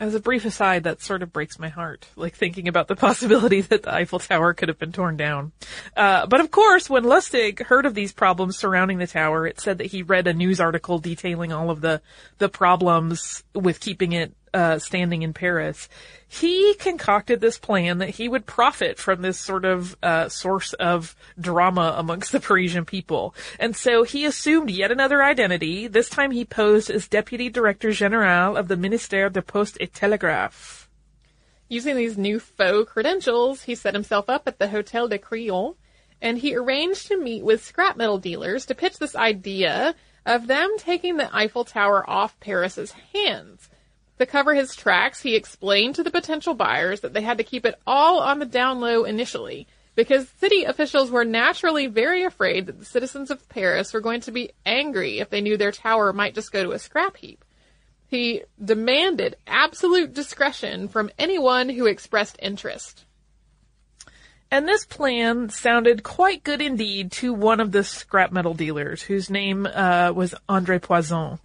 As 0.00 0.14
a 0.14 0.20
brief 0.20 0.46
aside, 0.46 0.84
that 0.84 1.02
sort 1.02 1.22
of 1.22 1.30
breaks 1.30 1.58
my 1.58 1.68
heart, 1.68 2.08
like 2.16 2.34
thinking 2.34 2.66
about 2.66 2.88
the 2.88 2.96
possibility 3.06 3.60
that 3.60 3.82
the 3.82 3.94
Eiffel 3.94 4.18
Tower 4.18 4.54
could 4.54 4.68
have 4.68 4.78
been 4.78 4.92
torn 4.92 5.16
down. 5.16 5.52
Uh, 5.94 6.26
but 6.26 6.40
of 6.40 6.50
course, 6.50 6.88
when 6.88 7.04
Lustig 7.04 7.62
heard 7.62 7.84
of 7.84 7.94
these 7.94 8.12
problems 8.12 8.56
surrounding 8.56 8.98
the 8.98 9.06
tower, 9.06 9.46
it 9.46 9.60
said 9.60 9.78
that 9.78 9.88
he 9.88 10.02
read 10.02 10.26
a 10.26 10.32
news 10.32 10.58
article 10.58 10.98
detailing 10.98 11.52
all 11.52 11.70
of 11.70 11.82
the, 11.82 12.00
the 12.38 12.48
problems 12.48 13.44
with 13.54 13.78
keeping 13.78 14.12
it 14.12 14.32
uh, 14.52 14.78
standing 14.78 15.22
in 15.22 15.32
Paris, 15.32 15.88
he 16.26 16.74
concocted 16.74 17.40
this 17.40 17.58
plan 17.58 17.98
that 17.98 18.10
he 18.10 18.28
would 18.28 18.46
profit 18.46 18.98
from 18.98 19.22
this 19.22 19.38
sort 19.38 19.64
of 19.64 19.96
uh, 20.02 20.28
source 20.28 20.72
of 20.74 21.16
drama 21.38 21.94
amongst 21.96 22.32
the 22.32 22.40
Parisian 22.40 22.84
people. 22.84 23.34
And 23.58 23.74
so 23.74 24.02
he 24.02 24.24
assumed 24.24 24.70
yet 24.70 24.92
another 24.92 25.22
identity. 25.22 25.86
This 25.86 26.08
time 26.08 26.30
he 26.30 26.44
posed 26.44 26.90
as 26.90 27.08
Deputy 27.08 27.48
Director 27.48 27.90
General 27.92 28.56
of 28.56 28.68
the 28.68 28.76
Ministère 28.76 29.32
de 29.32 29.42
Poste 29.42 29.76
et 29.80 29.92
Télégraphe. 29.92 30.86
Using 31.68 31.96
these 31.96 32.18
new 32.18 32.40
faux 32.40 32.90
credentials, 32.90 33.62
he 33.62 33.76
set 33.76 33.94
himself 33.94 34.28
up 34.28 34.48
at 34.48 34.58
the 34.58 34.68
Hotel 34.68 35.06
de 35.06 35.18
Crillon, 35.18 35.76
and 36.20 36.38
he 36.38 36.56
arranged 36.56 37.06
to 37.06 37.16
meet 37.16 37.44
with 37.44 37.64
scrap 37.64 37.96
metal 37.96 38.18
dealers 38.18 38.66
to 38.66 38.74
pitch 38.74 38.98
this 38.98 39.14
idea 39.14 39.94
of 40.26 40.46
them 40.46 40.76
taking 40.78 41.16
the 41.16 41.34
Eiffel 41.34 41.64
Tower 41.64 42.08
off 42.08 42.38
Paris's 42.40 42.92
hands. 43.12 43.68
To 44.20 44.26
cover 44.26 44.54
his 44.54 44.76
tracks, 44.76 45.22
he 45.22 45.34
explained 45.34 45.94
to 45.94 46.02
the 46.02 46.10
potential 46.10 46.52
buyers 46.52 47.00
that 47.00 47.14
they 47.14 47.22
had 47.22 47.38
to 47.38 47.44
keep 47.44 47.64
it 47.64 47.80
all 47.86 48.18
on 48.20 48.38
the 48.38 48.44
down 48.44 48.78
low 48.78 49.04
initially, 49.04 49.66
because 49.94 50.28
city 50.28 50.64
officials 50.64 51.10
were 51.10 51.24
naturally 51.24 51.86
very 51.86 52.22
afraid 52.24 52.66
that 52.66 52.78
the 52.78 52.84
citizens 52.84 53.30
of 53.30 53.48
Paris 53.48 53.94
were 53.94 54.00
going 54.02 54.20
to 54.20 54.30
be 54.30 54.50
angry 54.66 55.20
if 55.20 55.30
they 55.30 55.40
knew 55.40 55.56
their 55.56 55.72
tower 55.72 56.12
might 56.12 56.34
just 56.34 56.52
go 56.52 56.62
to 56.62 56.72
a 56.72 56.78
scrap 56.78 57.16
heap. 57.16 57.46
He 58.08 58.42
demanded 58.62 59.36
absolute 59.46 60.12
discretion 60.12 60.88
from 60.88 61.10
anyone 61.18 61.70
who 61.70 61.86
expressed 61.86 62.36
interest. 62.42 63.06
And 64.50 64.66
this 64.66 64.84
plan 64.84 65.48
sounded 65.50 66.02
quite 66.02 66.42
good 66.42 66.60
indeed 66.60 67.12
to 67.12 67.32
one 67.32 67.60
of 67.60 67.70
the 67.70 67.84
scrap 67.84 68.32
metal 68.32 68.52
dealers, 68.52 69.00
whose 69.00 69.30
name 69.30 69.64
uh, 69.66 70.12
was 70.12 70.34
Andre 70.48 70.80
Poisson. 70.80 71.38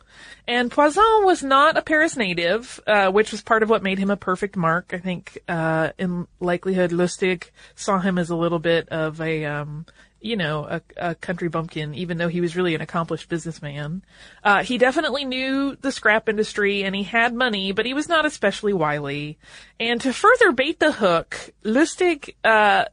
And 0.47 0.71
Poisson 0.71 1.23
was 1.23 1.43
not 1.43 1.77
a 1.77 1.83
Paris 1.83 2.17
native, 2.17 2.79
uh, 2.87 3.11
which 3.11 3.31
was 3.31 3.41
part 3.41 3.63
of 3.63 3.69
what 3.69 3.83
made 3.83 3.99
him 3.99 4.09
a 4.09 4.17
perfect 4.17 4.55
mark. 4.55 4.91
I 4.91 4.97
think, 4.97 5.37
uh, 5.47 5.91
in 5.99 6.27
likelihood, 6.39 6.91
Lustig 6.91 7.49
saw 7.75 7.99
him 7.99 8.17
as 8.17 8.29
a 8.29 8.35
little 8.35 8.59
bit 8.59 8.89
of 8.89 9.21
a, 9.21 9.45
um, 9.45 9.85
you 10.21 10.35
know, 10.35 10.65
a, 10.65 10.81
a, 10.97 11.15
country 11.15 11.49
bumpkin, 11.49 11.93
even 11.93 12.17
though 12.17 12.27
he 12.27 12.41
was 12.41 12.55
really 12.55 12.73
an 12.73 12.81
accomplished 12.81 13.29
businessman. 13.29 14.03
Uh, 14.43 14.63
he 14.63 14.77
definitely 14.77 15.23
knew 15.23 15.75
the 15.81 15.91
scrap 15.91 16.27
industry 16.27 16.83
and 16.83 16.95
he 16.95 17.03
had 17.03 17.33
money, 17.33 17.71
but 17.71 17.85
he 17.85 17.93
was 17.93 18.09
not 18.09 18.25
especially 18.25 18.73
wily. 18.73 19.37
And 19.79 20.01
to 20.01 20.13
further 20.13 20.51
bait 20.51 20.79
the 20.79 20.91
hook, 20.91 21.51
Lustig, 21.63 22.33
uh, 22.43 22.85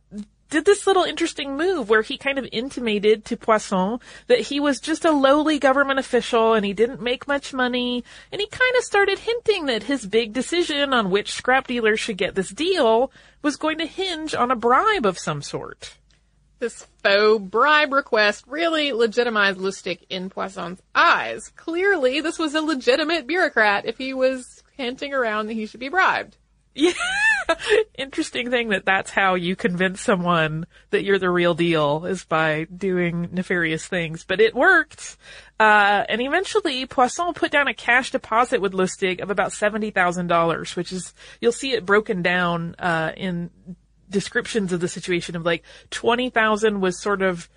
did 0.52 0.67
this 0.67 0.87
little 0.87 1.05
interesting 1.05 1.57
move 1.57 1.88
where 1.88 2.02
he 2.02 2.19
kind 2.19 2.38
of 2.38 2.47
intimated 2.52 3.25
to 3.25 3.38
Poisson 3.38 3.99
that 4.26 4.41
he 4.41 4.61
was 4.61 4.81
just 4.81 5.07
a 5.07 5.11
lowly 5.11 5.59
government 5.59 5.99
official 5.99 6.52
and 6.52 6.67
he 6.67 6.75
didn't 6.75 7.00
make 7.00 7.26
much 7.26 7.55
money. 7.55 8.05
And 8.31 8.38
he 8.38 8.47
kind 8.47 8.76
of 8.76 8.85
started 8.85 9.19
hinting 9.19 9.64
that 9.67 9.85
his 9.85 10.05
big 10.05 10.35
decision 10.35 10.93
on 10.93 11.11
which 11.11 11.33
scrap 11.33 11.69
dealer 11.69 11.97
should 11.97 12.19
get 12.19 12.35
this 12.35 12.50
deal 12.50 13.11
was 13.41 13.57
going 13.57 13.79
to 13.79 13.87
hinge 13.87 14.35
on 14.35 14.50
a 14.50 14.57
bribe 14.57 15.07
of 15.07 15.19
some 15.19 15.41
sort. 15.41 15.97
This 16.62 16.87
faux 17.02 17.42
bribe 17.42 17.92
request 17.92 18.45
really 18.47 18.92
legitimized 18.92 19.59
Lustig 19.59 20.02
in 20.09 20.31
Poisson's 20.31 20.81
eyes. 20.95 21.49
Clearly, 21.57 22.21
this 22.21 22.38
was 22.38 22.54
a 22.54 22.61
legitimate 22.61 23.26
bureaucrat 23.26 23.85
if 23.85 23.99
he 23.99 24.14
was 24.14 24.62
hinting 24.76 25.12
around 25.12 25.49
that 25.49 25.54
he 25.54 25.66
should 25.66 25.81
be 25.81 25.88
bribed. 25.88 26.37
Yeah. 26.73 26.92
Interesting 27.99 28.52
thing 28.52 28.69
that 28.69 28.85
that's 28.85 29.11
how 29.11 29.35
you 29.35 29.57
convince 29.57 30.00
someone 30.00 30.66
that 30.90 31.02
you're 31.02 31.19
the 31.19 31.31
real 31.31 31.54
deal 31.54 32.07
is 32.07 32.25
by 32.25 32.69
doing 32.75 33.31
nefarious 33.33 33.88
things. 33.88 34.23
But 34.23 34.40
it 34.40 34.54
worked. 34.54 35.16
Uh, 35.59 36.04
and 36.09 36.23
eventually 36.23 36.87
Poisson 36.87 37.35
put 37.35 37.50
down 37.50 37.66
a 37.66 37.75
cash 37.75 38.12
deposit 38.12 38.61
with 38.61 38.73
Lustig 38.73 39.21
of 39.21 39.31
about 39.31 39.50
$70,000, 39.50 40.76
which 40.76 40.92
is, 40.92 41.12
you'll 41.40 41.50
see 41.50 41.73
it 41.73 41.85
broken 41.85 42.23
down, 42.23 42.76
uh, 42.78 43.11
in 43.16 43.50
descriptions 44.12 44.73
of 44.73 44.81
the 44.81 44.88
situation 44.88 45.35
of 45.35 45.45
like 45.45 45.64
20,000 45.90 46.81
was 46.81 47.00
sort 47.00 47.23
of 47.23 47.49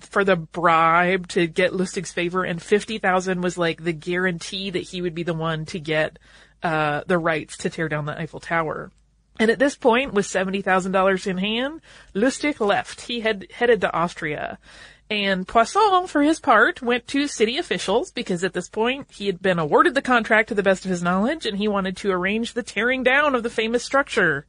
for 0.00 0.24
the 0.24 0.36
bribe 0.36 1.28
to 1.28 1.46
get 1.46 1.72
Lustig's 1.72 2.12
favor 2.12 2.44
and 2.44 2.62
50,000 2.62 3.42
was 3.42 3.58
like 3.58 3.84
the 3.84 3.92
guarantee 3.92 4.70
that 4.70 4.78
he 4.78 5.02
would 5.02 5.14
be 5.14 5.22
the 5.22 5.34
one 5.34 5.66
to 5.66 5.78
get 5.78 6.18
uh, 6.62 7.02
the 7.06 7.18
rights 7.18 7.58
to 7.58 7.70
tear 7.70 7.88
down 7.88 8.06
the 8.06 8.18
Eiffel 8.18 8.40
Tower. 8.40 8.90
And 9.38 9.50
at 9.50 9.58
this 9.58 9.76
point, 9.76 10.14
with 10.14 10.26
$70,000 10.26 11.26
in 11.26 11.38
hand, 11.38 11.80
Lustig 12.14 12.60
left. 12.60 13.02
He 13.02 13.20
had 13.20 13.48
headed 13.52 13.80
to 13.80 13.92
Austria. 13.92 14.58
And 15.10 15.46
Poisson, 15.46 16.06
for 16.06 16.22
his 16.22 16.40
part, 16.40 16.80
went 16.80 17.06
to 17.08 17.26
city 17.26 17.58
officials 17.58 18.10
because 18.10 18.42
at 18.42 18.54
this 18.54 18.68
point 18.68 19.08
he 19.10 19.26
had 19.26 19.42
been 19.42 19.58
awarded 19.58 19.94
the 19.94 20.02
contract 20.02 20.48
to 20.48 20.54
the 20.54 20.62
best 20.62 20.84
of 20.84 20.90
his 20.90 21.02
knowledge 21.02 21.44
and 21.44 21.58
he 21.58 21.68
wanted 21.68 21.96
to 21.98 22.10
arrange 22.10 22.54
the 22.54 22.62
tearing 22.62 23.02
down 23.02 23.34
of 23.34 23.42
the 23.42 23.50
famous 23.50 23.84
structure. 23.84 24.46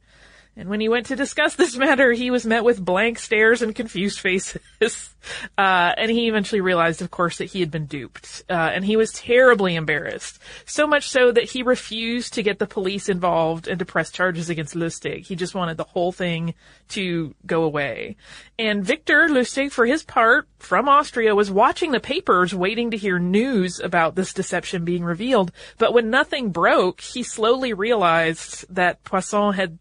And 0.58 0.70
when 0.70 0.80
he 0.80 0.88
went 0.88 1.06
to 1.06 1.16
discuss 1.16 1.54
this 1.54 1.76
matter, 1.76 2.12
he 2.12 2.30
was 2.30 2.46
met 2.46 2.64
with 2.64 2.82
blank 2.82 3.18
stares 3.18 3.60
and 3.60 3.74
confused 3.74 4.20
faces. 4.20 4.60
Uh, 5.58 5.92
and 5.96 6.08
he 6.08 6.28
eventually 6.28 6.60
realized, 6.60 7.02
of 7.02 7.10
course, 7.10 7.38
that 7.38 7.46
he 7.46 7.58
had 7.58 7.68
been 7.68 7.86
duped. 7.86 8.44
Uh, 8.48 8.52
and 8.52 8.84
he 8.84 8.96
was 8.96 9.10
terribly 9.10 9.74
embarrassed. 9.74 10.38
So 10.66 10.86
much 10.86 11.08
so 11.08 11.32
that 11.32 11.50
he 11.50 11.64
refused 11.64 12.34
to 12.34 12.44
get 12.44 12.60
the 12.60 12.66
police 12.68 13.08
involved 13.08 13.66
and 13.66 13.80
to 13.80 13.84
press 13.84 14.12
charges 14.12 14.50
against 14.50 14.76
Lustig. 14.76 15.26
He 15.26 15.34
just 15.34 15.54
wanted 15.54 15.78
the 15.78 15.84
whole 15.84 16.12
thing 16.12 16.54
to 16.90 17.34
go 17.44 17.64
away. 17.64 18.14
And 18.56 18.84
Victor 18.84 19.26
Lustig, 19.28 19.72
for 19.72 19.84
his 19.84 20.04
part, 20.04 20.46
from 20.60 20.88
Austria, 20.88 21.34
was 21.34 21.50
watching 21.50 21.90
the 21.90 21.98
papers 21.98 22.54
waiting 22.54 22.92
to 22.92 22.96
hear 22.96 23.18
news 23.18 23.80
about 23.80 24.14
this 24.14 24.32
deception 24.32 24.84
being 24.84 25.02
revealed. 25.02 25.50
But 25.78 25.92
when 25.92 26.08
nothing 26.08 26.50
broke, 26.50 27.00
he 27.00 27.24
slowly 27.24 27.72
realized 27.72 28.64
that 28.72 29.02
Poisson 29.02 29.54
had 29.54 29.78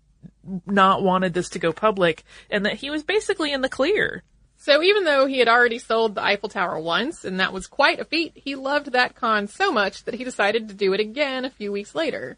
not 0.65 1.03
wanted 1.03 1.33
this 1.33 1.49
to 1.49 1.59
go 1.59 1.71
public 1.71 2.23
and 2.49 2.65
that 2.65 2.75
he 2.75 2.89
was 2.89 3.03
basically 3.03 3.51
in 3.53 3.61
the 3.61 3.69
clear. 3.69 4.23
So 4.57 4.81
even 4.81 5.03
though 5.03 5.25
he 5.25 5.39
had 5.39 5.47
already 5.47 5.79
sold 5.79 6.15
the 6.15 6.23
Eiffel 6.23 6.49
Tower 6.49 6.79
once, 6.79 7.23
and 7.23 7.39
that 7.39 7.53
was 7.53 7.67
quite 7.67 7.99
a 7.99 8.05
feat, 8.05 8.31
he 8.35 8.55
loved 8.55 8.93
that 8.93 9.15
con 9.15 9.47
so 9.47 9.71
much 9.71 10.05
that 10.05 10.15
he 10.15 10.23
decided 10.23 10.67
to 10.67 10.73
do 10.73 10.93
it 10.93 10.99
again 10.99 11.45
a 11.45 11.49
few 11.49 11.71
weeks 11.71 11.93
later. 11.93 12.37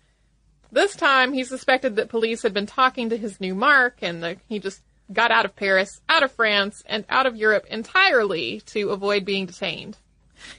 This 0.71 0.95
time, 0.95 1.31
he 1.31 1.43
suspected 1.45 1.95
that 1.95 2.09
police 2.09 2.41
had 2.41 2.53
been 2.53 2.65
talking 2.65 3.09
to 3.09 3.17
his 3.17 3.39
new 3.39 3.55
mark, 3.55 3.99
and 4.01 4.21
the, 4.21 4.37
he 4.49 4.59
just 4.59 4.81
got 5.13 5.31
out 5.31 5.45
of 5.45 5.55
Paris, 5.55 6.01
out 6.09 6.23
of 6.23 6.31
France, 6.31 6.83
and 6.85 7.05
out 7.07 7.25
of 7.25 7.37
Europe 7.37 7.65
entirely 7.69 8.61
to 8.65 8.89
avoid 8.89 9.23
being 9.23 9.45
detained. 9.45 9.97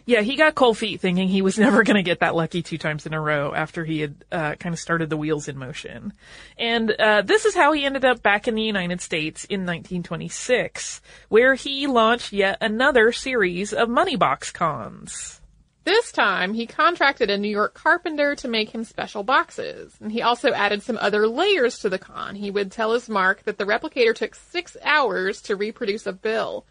Yeah, 0.07 0.23
he 0.23 0.37
got 0.37 0.55
cold 0.55 0.79
feet 0.79 1.01
thinking 1.01 1.29
he 1.29 1.43
was 1.43 1.59
never 1.59 1.83
going 1.83 1.97
to 1.97 2.03
get 2.03 2.21
that 2.21 2.35
lucky 2.35 2.63
two 2.63 2.79
times 2.79 3.07
in 3.07 3.15
a 3.15 3.21
row 3.21 3.55
after 3.55 3.85
he 3.85 4.01
had 4.01 4.25
uh, 4.31 4.55
kind 4.57 4.73
of 4.73 4.79
started 4.79 5.11
the 5.11 5.17
wheels 5.17 5.49
in 5.49 5.59
motion. 5.59 6.13
And 6.57 6.91
uh, 6.91 7.23
this 7.23 7.45
is 7.45 7.55
how 7.55 7.73
he 7.73 7.85
ended 7.85 8.05
up 8.05 8.23
back 8.23 8.49
in 8.49 8.55
the 8.55 8.63
United 8.63 9.01
States 9.01 9.45
in 9.45 9.61
1926, 9.61 11.01
where 11.29 11.55
he 11.55 11.87
launched 11.87 12.33
yet 12.33 12.59
another 12.61 13.13
series 13.13 13.73
of 13.73 13.89
money 13.89 14.17
box 14.17 14.51
cons. 14.51 15.41
This 15.89 16.13
time, 16.13 16.53
he 16.53 16.67
contracted 16.67 17.31
a 17.31 17.39
New 17.39 17.49
York 17.49 17.73
carpenter 17.73 18.37
to 18.37 18.47
make 18.47 18.69
him 18.75 18.85
special 18.85 19.23
boxes, 19.23 19.97
and 20.03 20.13
he 20.13 20.21
also 20.21 20.53
added 20.53 20.83
some 20.83 20.99
other 20.99 21.27
layers 21.27 21.79
to 21.79 21.89
the 21.89 21.99
con. 21.99 22.35
He 22.35 22.51
would 22.51 22.71
tell 22.71 22.93
his 22.93 23.09
mark 23.09 23.45
that 23.45 23.57
the 23.57 23.65
replicator 23.65 24.15
took 24.15 24.35
six 24.35 24.77
hours 24.85 25.41
to 25.41 25.57
reproduce 25.57 26.07
a 26.07 26.13
bill. 26.13 26.67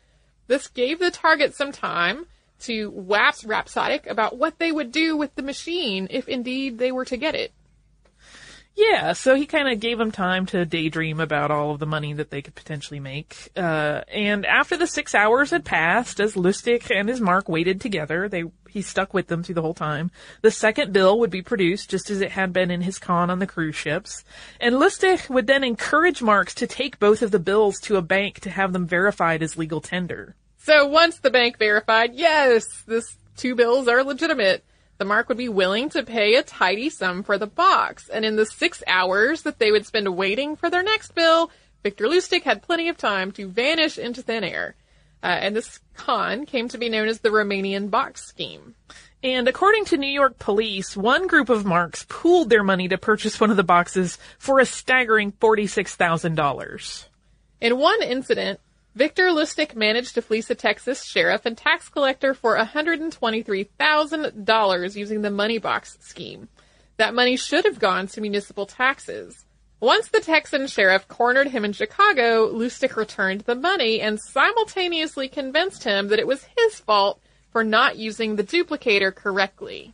This 0.45 0.67
gave 0.67 1.00
the 1.00 1.09
target 1.09 1.55
some 1.55 1.71
time 1.71 2.27
to 2.62 2.90
wax 2.92 3.46
rhapsodic 3.46 4.08
about 4.08 4.38
what 4.38 4.60
they 4.60 4.72
would 4.72 4.92
do 4.92 5.16
with 5.16 5.36
the 5.36 5.42
machine 5.42 6.08
if 6.10 6.28
indeed 6.28 6.78
they 6.78 6.92
were 6.92 7.06
to 7.06 7.18
get 7.18 7.36
it. 7.36 7.52
Yeah, 8.78 9.14
so 9.14 9.34
he 9.34 9.48
kind 9.48 9.68
of 9.68 9.80
gave 9.80 9.98
them 9.98 10.12
time 10.12 10.46
to 10.48 10.64
daydream 10.64 11.20
about 11.20 11.50
all 11.50 11.72
of 11.72 11.80
the 11.80 11.88
money 11.88 12.14
that 12.14 12.30
they 12.30 12.44
could 12.44 12.54
potentially 12.54 13.00
make. 13.00 13.50
Uh, 13.56 14.02
and 14.08 14.46
after 14.46 14.78
the 14.78 14.86
six 14.86 15.16
hours 15.16 15.50
had 15.50 15.66
passed, 15.66 16.20
as 16.20 16.36
Lustig 16.36 16.96
and 16.96 17.10
his 17.10 17.20
mark 17.20 17.50
waited 17.50 17.82
together, 17.82 18.30
they 18.30 18.44
he 18.70 18.84
stuck 18.84 19.16
with 19.16 19.28
them 19.28 19.42
through 19.42 19.56
the 19.56 19.64
whole 19.64 19.74
time. 19.74 20.12
The 20.44 20.52
second 20.52 20.94
bill 20.94 21.18
would 21.20 21.32
be 21.32 21.42
produced 21.42 21.90
just 21.90 22.12
as 22.12 22.22
it 22.22 22.34
had 22.34 22.54
been 22.54 22.70
in 22.70 22.82
his 22.82 23.00
con 23.00 23.32
on 23.32 23.40
the 23.40 23.48
cruise 23.48 23.76
ships, 23.76 24.24
and 24.62 24.76
Lustig 24.76 25.28
would 25.28 25.48
then 25.48 25.64
encourage 25.64 26.22
Marks 26.22 26.54
to 26.56 26.68
take 26.68 27.00
both 27.00 27.24
of 27.24 27.32
the 27.32 27.40
bills 27.40 27.80
to 27.80 27.96
a 27.96 28.04
bank 28.04 28.42
to 28.42 28.52
have 28.52 28.74
them 28.74 28.86
verified 28.86 29.42
as 29.42 29.58
legal 29.58 29.82
tender. 29.82 30.36
So 30.67 30.86
once 30.86 31.19
the 31.19 31.31
bank 31.31 31.57
verified, 31.57 32.13
yes, 32.13 32.83
this 32.86 33.15
two 33.38 33.55
bills 33.55 33.88
are 33.88 34.03
legitimate, 34.03 34.65
the 34.97 35.05
mark 35.05 35.29
would 35.29 35.38
be 35.38 35.47
willing 35.47 35.88
to 35.91 36.03
pay 36.03 36.36
a 36.36 36.43
tidy 36.43 36.89
sum 36.89 37.24
for 37.24 37.38
the 37.38 37.47
box. 37.47 38.09
And 38.09 38.25
in 38.25 38.36
the 38.36 38.45
six 38.45 38.83
hours 38.86 39.43
that 39.43 39.59
they 39.59 39.71
would 39.71 39.86
spend 39.86 40.13
waiting 40.17 40.57
for 40.57 40.69
their 40.69 40.83
next 40.83 41.15
bill, 41.15 41.51
Victor 41.83 42.03
Lustig 42.03 42.43
had 42.43 42.63
plenty 42.63 42.89
of 42.89 42.97
time 42.97 43.31
to 43.31 43.47
vanish 43.47 43.97
into 43.97 44.21
thin 44.21 44.43
air. 44.43 44.75
Uh, 45.24 45.27
and 45.27 45.55
this 45.55 45.79
con 45.95 46.45
came 46.45 46.67
to 46.67 46.77
be 46.77 46.89
known 46.89 47.07
as 47.07 47.21
the 47.21 47.29
Romanian 47.29 47.89
box 47.89 48.25
scheme. 48.25 48.75
And 49.24 49.47
according 49.47 49.86
to 49.86 49.97
New 49.97 50.12
York 50.12 50.38
police, 50.38 50.97
one 50.97 51.27
group 51.27 51.47
of 51.47 51.63
marks 51.63 52.05
pooled 52.09 52.50
their 52.50 52.63
money 52.63 52.89
to 52.89 52.97
purchase 52.97 53.39
one 53.39 53.51
of 53.51 53.55
the 53.55 53.63
boxes 53.63 54.17
for 54.38 54.59
a 54.59 54.65
staggering 54.65 55.31
$46,000. 55.31 57.05
In 57.62 57.77
one 57.77 58.03
incident, 58.03 58.59
Victor 58.98 59.27
Lustig 59.27 59.75
managed 59.75 60.16
to 60.16 60.24
fleece 60.24 60.50
a 60.50 60.56
Texas 60.56 61.06
sheriff 61.06 61.46
and 61.46 61.56
tax 61.56 61.88
collector 61.88 62.34
for 62.34 62.58
$123,000 62.58 64.96
using 64.96 65.22
the 65.22 65.30
money 65.30 65.60
box 65.60 66.00
scheme. 66.01 66.48
That 66.98 67.13
money 67.13 67.38
should 67.38 67.63
have 67.66 67.77
gone 67.77 68.08
to 68.08 68.22
municipal 68.22 68.66
taxes. 68.66 69.46
Once 69.80 70.08
the 70.08 70.20
Texan 70.20 70.66
sheriff 70.66 71.08
cornered 71.08 71.50
him 71.50 71.63
in 71.63 71.74
Chicago, 71.74 72.51
Lustig 72.51 72.96
returned 72.96 73.42
the 73.42 73.54
money 73.54 74.01
and 74.01 74.20
simultaneously 74.20 75.30
convinced 75.30 75.84
him 75.84 76.08
that 76.08 76.18
it 76.18 76.25
was 76.25 76.48
his 76.58 76.80
fault 76.80 77.22
for 77.51 77.63
not 77.63 77.98
using 77.98 78.36
the 78.36 78.44
duplicator 78.44 79.13
correctly. 79.13 79.94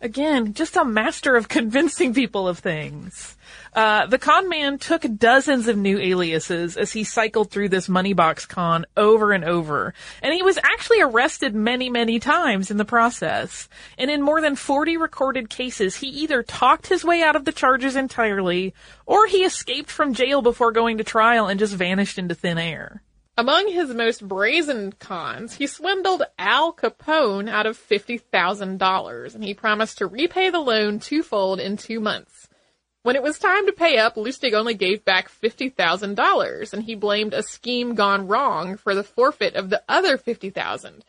Again, 0.00 0.54
just 0.54 0.76
a 0.76 0.84
master 0.86 1.36
of 1.36 1.48
convincing 1.48 2.14
people 2.14 2.48
of 2.48 2.58
things. 2.58 3.36
Uh, 3.74 4.06
the 4.06 4.18
con 4.18 4.48
man 4.48 4.78
took 4.78 5.04
dozens 5.16 5.66
of 5.66 5.76
new 5.76 5.98
aliases 5.98 6.76
as 6.76 6.92
he 6.92 7.02
cycled 7.02 7.50
through 7.50 7.68
this 7.68 7.88
money 7.88 8.12
box 8.12 8.46
con 8.46 8.86
over 8.96 9.32
and 9.32 9.44
over. 9.44 9.92
And 10.22 10.32
he 10.32 10.42
was 10.42 10.58
actually 10.62 11.00
arrested 11.00 11.56
many, 11.56 11.90
many 11.90 12.20
times 12.20 12.70
in 12.70 12.76
the 12.76 12.84
process. 12.84 13.68
And 13.98 14.10
in 14.10 14.22
more 14.22 14.40
than 14.40 14.54
40 14.54 14.96
recorded 14.96 15.50
cases, 15.50 15.96
he 15.96 16.06
either 16.06 16.42
talked 16.44 16.86
his 16.86 17.04
way 17.04 17.22
out 17.22 17.34
of 17.34 17.44
the 17.44 17.52
charges 17.52 17.96
entirely, 17.96 18.74
or 19.06 19.26
he 19.26 19.38
escaped 19.38 19.90
from 19.90 20.14
jail 20.14 20.40
before 20.40 20.70
going 20.70 20.98
to 20.98 21.04
trial 21.04 21.48
and 21.48 21.58
just 21.58 21.74
vanished 21.74 22.16
into 22.16 22.34
thin 22.34 22.58
air. 22.58 23.02
Among 23.36 23.66
his 23.66 23.92
most 23.92 24.28
brazen 24.28 24.92
cons, 24.92 25.54
he 25.54 25.66
swindled 25.66 26.22
Al 26.38 26.72
Capone 26.72 27.50
out 27.50 27.66
of 27.66 27.76
$50,000, 27.76 29.34
and 29.34 29.42
he 29.42 29.54
promised 29.54 29.98
to 29.98 30.06
repay 30.06 30.50
the 30.50 30.60
loan 30.60 31.00
twofold 31.00 31.58
in 31.58 31.76
two 31.76 31.98
months. 31.98 32.43
When 33.04 33.16
it 33.16 33.22
was 33.22 33.38
time 33.38 33.66
to 33.66 33.72
pay 33.72 33.98
up, 33.98 34.14
Lustig 34.14 34.54
only 34.54 34.72
gave 34.72 35.04
back 35.04 35.30
$50,000, 35.30 36.72
and 36.72 36.82
he 36.84 36.94
blamed 36.94 37.34
a 37.34 37.42
scheme 37.42 37.94
gone 37.94 38.26
wrong 38.26 38.78
for 38.78 38.94
the 38.94 39.04
forfeit 39.04 39.56
of 39.56 39.68
the 39.68 39.82
other 39.86 40.16
50,000. 40.16 41.04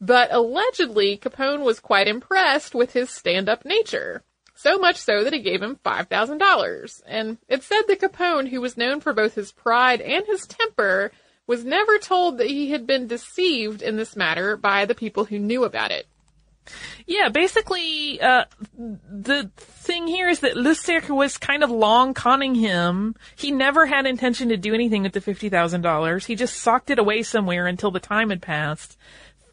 But 0.00 0.32
allegedly, 0.32 1.18
Capone 1.18 1.62
was 1.62 1.80
quite 1.80 2.08
impressed 2.08 2.74
with 2.74 2.94
his 2.94 3.10
stand-up 3.10 3.66
nature. 3.66 4.22
So 4.54 4.78
much 4.78 4.96
so 4.96 5.22
that 5.22 5.34
he 5.34 5.40
gave 5.40 5.60
him 5.60 5.78
$5,000. 5.84 7.02
And 7.06 7.36
it's 7.46 7.66
said 7.66 7.82
that 7.88 8.00
Capone, 8.00 8.48
who 8.48 8.62
was 8.62 8.78
known 8.78 9.00
for 9.00 9.12
both 9.12 9.34
his 9.34 9.52
pride 9.52 10.00
and 10.00 10.24
his 10.24 10.46
temper, 10.46 11.12
was 11.46 11.62
never 11.62 11.98
told 11.98 12.38
that 12.38 12.48
he 12.48 12.70
had 12.70 12.86
been 12.86 13.06
deceived 13.06 13.82
in 13.82 13.96
this 13.96 14.16
matter 14.16 14.56
by 14.56 14.86
the 14.86 14.94
people 14.94 15.26
who 15.26 15.38
knew 15.38 15.64
about 15.64 15.90
it. 15.90 16.06
Yeah, 17.06 17.28
basically, 17.28 18.20
uh, 18.20 18.44
the 18.76 19.50
thing 19.56 20.06
here 20.06 20.28
is 20.28 20.40
that 20.40 20.54
Lustig 20.54 21.08
was 21.08 21.36
kind 21.36 21.62
of 21.62 21.70
long 21.70 22.14
conning 22.14 22.54
him. 22.54 23.14
He 23.36 23.50
never 23.50 23.86
had 23.86 24.06
intention 24.06 24.48
to 24.48 24.56
do 24.56 24.74
anything 24.74 25.02
with 25.02 25.12
the 25.12 25.20
$50,000. 25.20 26.24
He 26.24 26.34
just 26.34 26.56
socked 26.56 26.90
it 26.90 26.98
away 26.98 27.22
somewhere 27.22 27.66
until 27.66 27.90
the 27.90 28.00
time 28.00 28.30
had 28.30 28.42
passed. 28.42 28.96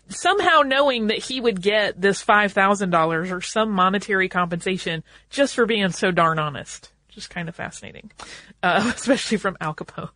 Somehow 0.07 0.61
knowing 0.61 1.07
that 1.07 1.19
he 1.19 1.39
would 1.39 1.61
get 1.61 1.99
this 1.99 2.23
$5,000 2.23 3.31
or 3.31 3.41
some 3.41 3.71
monetary 3.71 4.29
compensation 4.29 5.03
just 5.29 5.55
for 5.55 5.65
being 5.65 5.89
so 5.91 6.11
darn 6.11 6.39
honest. 6.39 6.91
Just 7.09 7.29
kind 7.29 7.49
of 7.49 7.55
fascinating. 7.55 8.11
Uh, 8.63 8.91
especially 8.95 9.37
from 9.37 9.57
Al 9.59 9.73
Capone. 9.73 10.09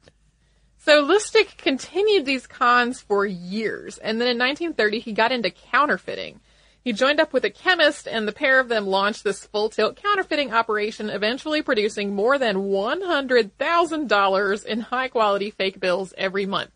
So 0.85 1.03
Lustig 1.03 1.57
continued 1.57 2.25
these 2.25 2.45
cons 2.45 3.01
for 3.01 3.25
years, 3.25 3.97
and 3.97 4.21
then 4.21 4.27
in 4.27 4.37
1930 4.37 4.99
he 4.99 5.13
got 5.13 5.31
into 5.31 5.49
counterfeiting. 5.49 6.39
He 6.85 6.93
joined 6.93 7.19
up 7.19 7.33
with 7.33 7.43
a 7.43 7.49
chemist, 7.49 8.07
and 8.07 8.25
the 8.27 8.31
pair 8.31 8.59
of 8.59 8.69
them 8.69 8.85
launched 8.85 9.23
this 9.23 9.47
full 9.47 9.69
tilt 9.69 9.95
counterfeiting 9.95 10.53
operation, 10.53 11.09
eventually 11.09 11.63
producing 11.63 12.13
more 12.13 12.37
than 12.37 12.57
$100,000 12.57 14.65
in 14.65 14.81
high 14.81 15.07
quality 15.07 15.49
fake 15.49 15.79
bills 15.79 16.13
every 16.15 16.45
month. 16.45 16.69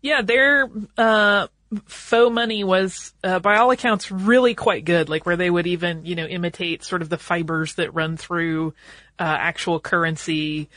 Yeah, 0.00 0.22
their 0.22 0.70
uh, 0.96 1.48
faux 1.86 2.32
money 2.32 2.62
was, 2.62 3.12
uh, 3.24 3.40
by 3.40 3.56
all 3.56 3.72
accounts, 3.72 4.12
really 4.12 4.54
quite 4.54 4.84
good. 4.84 5.08
Like 5.08 5.26
where 5.26 5.36
they 5.36 5.50
would 5.50 5.66
even, 5.66 6.06
you 6.06 6.14
know, 6.14 6.26
imitate 6.26 6.84
sort 6.84 7.02
of 7.02 7.08
the 7.08 7.18
fibers 7.18 7.74
that 7.74 7.92
run 7.92 8.16
through 8.16 8.74
uh, 9.18 9.24
actual 9.24 9.80
currency 9.80 10.68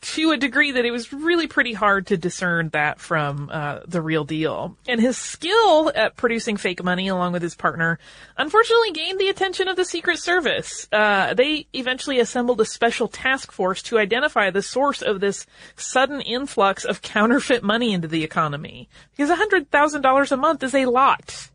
to 0.00 0.32
a 0.32 0.36
degree 0.36 0.72
that 0.72 0.84
it 0.84 0.90
was 0.90 1.12
really 1.12 1.46
pretty 1.46 1.72
hard 1.72 2.08
to 2.08 2.16
discern 2.16 2.68
that 2.70 2.98
from 2.98 3.48
uh, 3.52 3.80
the 3.86 4.02
real 4.02 4.24
deal. 4.24 4.76
And 4.88 5.00
his 5.00 5.16
skill 5.16 5.92
at 5.94 6.16
producing 6.16 6.56
fake 6.56 6.82
money, 6.82 7.08
along 7.08 7.32
with 7.32 7.42
his 7.42 7.54
partner, 7.54 7.98
unfortunately 8.36 8.92
gained 8.92 9.20
the 9.20 9.28
attention 9.28 9.68
of 9.68 9.76
the 9.76 9.84
Secret 9.84 10.18
Service. 10.18 10.88
Uh, 10.90 11.34
they 11.34 11.66
eventually 11.72 12.18
assembled 12.18 12.60
a 12.60 12.64
special 12.64 13.08
task 13.08 13.52
force 13.52 13.82
to 13.82 13.98
identify 13.98 14.50
the 14.50 14.62
source 14.62 15.02
of 15.02 15.20
this 15.20 15.46
sudden 15.76 16.20
influx 16.20 16.84
of 16.84 17.02
counterfeit 17.02 17.62
money 17.62 17.92
into 17.92 18.08
the 18.08 18.24
economy. 18.24 18.88
Because 19.16 19.30
$100,000 19.30 20.32
a 20.32 20.36
month 20.36 20.62
is 20.62 20.74
a 20.74 20.86
lot. 20.86 21.50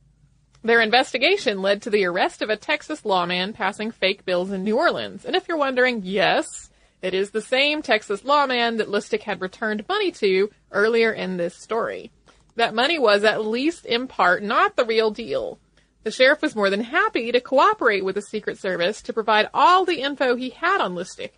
Their 0.64 0.80
investigation 0.80 1.62
led 1.62 1.82
to 1.82 1.90
the 1.90 2.06
arrest 2.06 2.42
of 2.42 2.50
a 2.50 2.56
Texas 2.56 3.04
lawman 3.04 3.52
passing 3.52 3.92
fake 3.92 4.24
bills 4.24 4.50
in 4.50 4.64
New 4.64 4.78
Orleans. 4.78 5.26
And 5.26 5.36
if 5.36 5.50
you're 5.50 5.58
wondering, 5.58 6.02
yes, 6.06 6.70
it 7.04 7.14
is 7.14 7.32
the 7.32 7.42
same 7.42 7.82
Texas 7.82 8.24
lawman 8.24 8.78
that 8.78 8.88
Lustig 8.88 9.24
had 9.24 9.42
returned 9.42 9.86
money 9.90 10.10
to 10.14 10.50
earlier 10.72 11.12
in 11.12 11.36
this 11.36 11.54
story. 11.54 12.12
That 12.56 12.74
money 12.74 12.98
was, 12.98 13.26
at 13.26 13.46
least 13.46 13.86
in 13.86 14.08
part, 14.08 14.42
not 14.42 14.78
the 14.78 14.86
real 14.86 15.12
deal. 15.12 15.60
The 16.04 16.12
sheriff 16.12 16.42
was 16.42 16.56
more 16.56 16.70
than 16.70 16.82
happy 16.82 17.34
to 17.34 17.42
cooperate 17.42 18.06
with 18.06 18.16
the 18.16 18.22
Secret 18.22 18.58
Service 18.58 19.02
to 19.02 19.14
provide 19.14 19.50
all 19.54 19.84
the 19.84 20.02
info 20.02 20.36
he 20.36 20.52
had 20.52 20.80
on 20.80 20.96
Lustig, 20.96 21.32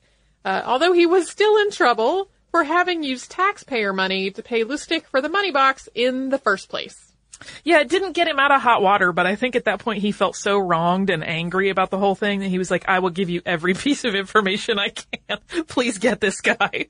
uh, 0.45 0.61
although 0.65 0.93
he 0.93 1.07
was 1.07 1.29
still 1.29 1.57
in 1.57 1.71
trouble 1.71 2.29
for 2.51 2.63
having 2.63 3.03
used 3.03 3.31
taxpayer 3.31 3.91
money 3.91 4.29
to 4.29 4.43
pay 4.43 4.63
Lustig 4.63 5.05
for 5.05 5.19
the 5.19 5.29
money 5.29 5.51
box 5.51 5.89
in 5.95 6.29
the 6.29 6.37
first 6.37 6.69
place. 6.69 7.04
Yeah, 7.63 7.81
it 7.81 7.89
didn't 7.89 8.13
get 8.13 8.27
him 8.27 8.39
out 8.39 8.51
of 8.51 8.61
hot 8.61 8.81
water, 8.81 9.11
but 9.11 9.25
I 9.25 9.35
think 9.35 9.55
at 9.55 9.65
that 9.65 9.79
point 9.79 10.01
he 10.01 10.11
felt 10.11 10.35
so 10.35 10.57
wronged 10.57 11.09
and 11.09 11.23
angry 11.23 11.69
about 11.69 11.89
the 11.89 11.97
whole 11.97 12.15
thing 12.15 12.39
that 12.39 12.47
he 12.47 12.57
was 12.57 12.71
like, 12.71 12.87
I 12.87 12.99
will 12.99 13.09
give 13.09 13.29
you 13.29 13.41
every 13.45 13.73
piece 13.75 14.03
of 14.03 14.15
information 14.15 14.79
I 14.79 14.89
can. 14.89 15.65
Please 15.67 15.97
get 15.97 16.19
this 16.19 16.41
guy. 16.41 16.87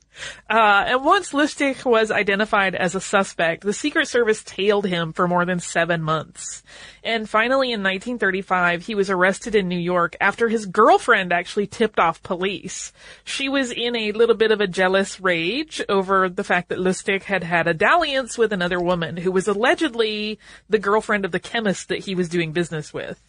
Uh, 0.50 0.84
and 0.88 1.06
once 1.06 1.32
Lustig 1.32 1.84
was 1.86 2.12
identified 2.12 2.76
as 2.76 2.96
a 2.96 3.02
suspect, 3.02 3.64
the 3.64 3.74
Secret 3.74 4.08
Service 4.08 4.44
tailed 4.44 4.86
him 4.86 5.14
for 5.14 5.28
more 5.28 5.46
than 5.46 5.60
seven 5.60 6.02
months. 6.02 6.64
And 7.06 7.30
finally 7.30 7.68
in 7.68 7.84
1935, 7.84 8.88
he 8.88 8.96
was 8.96 9.12
arrested 9.12 9.54
in 9.54 9.68
New 9.68 9.78
York 9.78 10.16
after 10.20 10.50
his 10.50 10.66
girlfriend 10.66 11.32
actually 11.32 11.68
tipped 11.68 12.00
off 12.00 12.24
police. 12.24 12.92
She 13.24 13.48
was 13.48 13.70
in 13.70 13.96
a 13.96 14.12
little 14.12 14.34
bit 14.34 14.50
of 14.50 14.60
a 14.60 14.66
jealous 14.66 15.22
rage 15.22 15.84
over 15.88 16.28
the 16.28 16.44
fact 16.44 16.70
that 16.70 16.80
Lustig 16.80 17.22
had 17.22 17.44
had 17.44 17.68
a 17.68 17.76
dalliance 17.76 18.40
with 18.40 18.52
another 18.52 18.80
woman 18.80 19.18
who 19.18 19.32
was 19.32 19.48
allegedly 19.48 20.40
the 20.68 20.80
girlfriend 20.80 21.26
of 21.26 21.32
the 21.32 21.40
chemist 21.40 21.90
that 21.90 22.06
he 22.06 22.16
was 22.16 22.28
doing 22.28 22.54
business 22.54 22.92
with. 22.92 23.22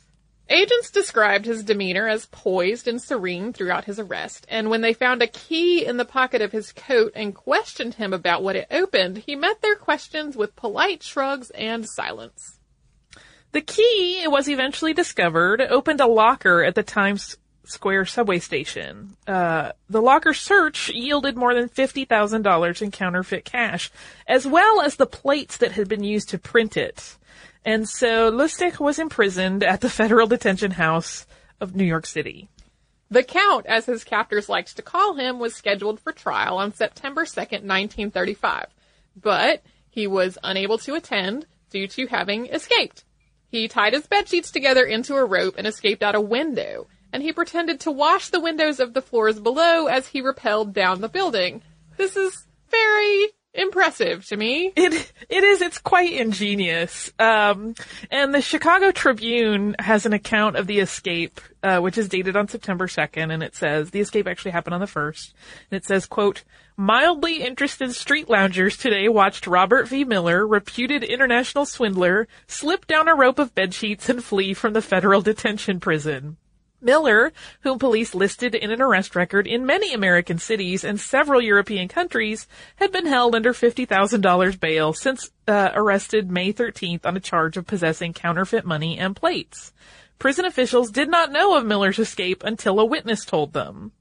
Agents 0.48 0.90
described 0.90 1.44
his 1.44 1.62
demeanor 1.62 2.08
as 2.08 2.24
poised 2.26 2.88
and 2.88 3.02
serene 3.02 3.52
throughout 3.52 3.84
his 3.84 3.98
arrest, 3.98 4.46
and 4.48 4.70
when 4.70 4.80
they 4.80 4.94
found 4.94 5.20
a 5.20 5.26
key 5.26 5.84
in 5.84 5.98
the 5.98 6.04
pocket 6.06 6.40
of 6.40 6.52
his 6.52 6.72
coat 6.72 7.12
and 7.14 7.34
questioned 7.34 7.94
him 7.94 8.14
about 8.14 8.42
what 8.42 8.56
it 8.56 8.68
opened, 8.70 9.18
he 9.18 9.36
met 9.36 9.60
their 9.60 9.76
questions 9.76 10.34
with 10.34 10.56
polite 10.56 11.02
shrugs 11.02 11.50
and 11.50 11.86
silence. 11.86 12.55
The 13.52 13.60
key, 13.60 14.20
it 14.22 14.30
was 14.30 14.48
eventually 14.48 14.92
discovered, 14.92 15.60
opened 15.60 16.00
a 16.00 16.06
locker 16.06 16.62
at 16.62 16.74
the 16.74 16.82
Times 16.82 17.36
Square 17.64 18.06
subway 18.06 18.38
station. 18.38 19.16
Uh, 19.26 19.72
the 19.90 20.00
locker 20.00 20.32
search 20.32 20.88
yielded 20.90 21.36
more 21.36 21.52
than 21.52 21.68
$50,000 21.68 22.82
in 22.82 22.90
counterfeit 22.92 23.44
cash, 23.44 23.90
as 24.26 24.46
well 24.46 24.80
as 24.80 24.96
the 24.96 25.06
plates 25.06 25.56
that 25.56 25.72
had 25.72 25.88
been 25.88 26.04
used 26.04 26.28
to 26.28 26.38
print 26.38 26.76
it. 26.76 27.16
And 27.64 27.88
so 27.88 28.30
Lustig 28.30 28.78
was 28.78 29.00
imprisoned 29.00 29.64
at 29.64 29.80
the 29.80 29.90
Federal 30.00 30.28
Detention 30.28 30.72
House 30.72 31.26
of 31.60 31.74
New 31.74 31.84
York 31.84 32.06
City. 32.06 32.48
The 33.10 33.24
Count, 33.24 33.66
as 33.66 33.86
his 33.86 34.04
captors 34.04 34.48
liked 34.48 34.76
to 34.76 34.82
call 34.82 35.14
him, 35.14 35.38
was 35.38 35.54
scheduled 35.54 36.00
for 36.00 36.12
trial 36.12 36.58
on 36.58 36.72
September 36.72 37.24
2nd, 37.24 37.62
1935. 37.62 38.66
But 39.20 39.62
he 39.88 40.06
was 40.06 40.38
unable 40.42 40.78
to 40.78 40.94
attend 40.94 41.46
due 41.70 41.88
to 41.88 42.06
having 42.06 42.46
escaped. 42.46 43.04
He 43.56 43.68
tied 43.68 43.94
his 43.94 44.06
bed 44.06 44.28
sheets 44.28 44.50
together 44.50 44.84
into 44.84 45.14
a 45.14 45.24
rope 45.24 45.54
and 45.56 45.66
escaped 45.66 46.02
out 46.02 46.14
a 46.14 46.20
window 46.20 46.88
and 47.10 47.22
he 47.22 47.32
pretended 47.32 47.80
to 47.80 47.90
wash 47.90 48.28
the 48.28 48.40
windows 48.40 48.78
of 48.78 48.92
the 48.92 49.00
floors 49.00 49.40
below 49.40 49.86
as 49.86 50.08
he 50.08 50.20
rappelled 50.20 50.74
down 50.74 51.00
the 51.00 51.08
building. 51.08 51.62
This 51.96 52.14
is 52.16 52.46
very 52.70 53.28
impressive 53.56 54.26
to 54.26 54.36
me. 54.36 54.72
It 54.76 55.12
it 55.28 55.44
is. 55.44 55.60
It's 55.60 55.78
quite 55.78 56.12
ingenious. 56.12 57.12
Um, 57.18 57.74
and 58.10 58.34
the 58.34 58.42
Chicago 58.42 58.92
Tribune 58.92 59.74
has 59.78 60.06
an 60.06 60.12
account 60.12 60.56
of 60.56 60.66
the 60.66 60.78
escape, 60.78 61.40
uh, 61.62 61.80
which 61.80 61.98
is 61.98 62.08
dated 62.08 62.36
on 62.36 62.48
September 62.48 62.88
second, 62.88 63.30
and 63.30 63.42
it 63.42 63.54
says 63.54 63.90
the 63.90 64.00
escape 64.00 64.26
actually 64.26 64.52
happened 64.52 64.74
on 64.74 64.80
the 64.80 64.86
first. 64.86 65.34
And 65.70 65.76
it 65.76 65.84
says, 65.84 66.06
"quote 66.06 66.44
Mildly 66.76 67.42
interested 67.42 67.94
street 67.94 68.28
loungers 68.28 68.76
today 68.76 69.08
watched 69.08 69.46
Robert 69.46 69.88
V. 69.88 70.04
Miller, 70.04 70.46
reputed 70.46 71.02
international 71.02 71.64
swindler, 71.64 72.28
slip 72.46 72.86
down 72.86 73.08
a 73.08 73.14
rope 73.14 73.38
of 73.38 73.54
bed 73.54 73.72
sheets 73.72 74.10
and 74.10 74.22
flee 74.22 74.52
from 74.52 74.74
the 74.74 74.82
federal 74.82 75.22
detention 75.22 75.80
prison." 75.80 76.36
Miller, 76.80 77.32
whom 77.60 77.78
police 77.78 78.14
listed 78.14 78.54
in 78.54 78.70
an 78.70 78.80
arrest 78.80 79.16
record 79.16 79.46
in 79.46 79.66
many 79.66 79.92
American 79.92 80.38
cities 80.38 80.84
and 80.84 81.00
several 81.00 81.40
European 81.40 81.88
countries, 81.88 82.46
had 82.76 82.92
been 82.92 83.06
held 83.06 83.34
under 83.34 83.52
$50,000 83.52 84.60
bail 84.60 84.92
since 84.92 85.30
uh, 85.48 85.70
arrested 85.74 86.30
May 86.30 86.52
13th 86.52 87.06
on 87.06 87.16
a 87.16 87.20
charge 87.20 87.56
of 87.56 87.66
possessing 87.66 88.12
counterfeit 88.12 88.64
money 88.64 88.98
and 88.98 89.16
plates. 89.16 89.72
Prison 90.18 90.44
officials 90.44 90.90
did 90.90 91.10
not 91.10 91.32
know 91.32 91.56
of 91.56 91.66
Miller's 91.66 91.98
escape 91.98 92.42
until 92.44 92.80
a 92.80 92.84
witness 92.84 93.24
told 93.24 93.52
them. 93.52 93.92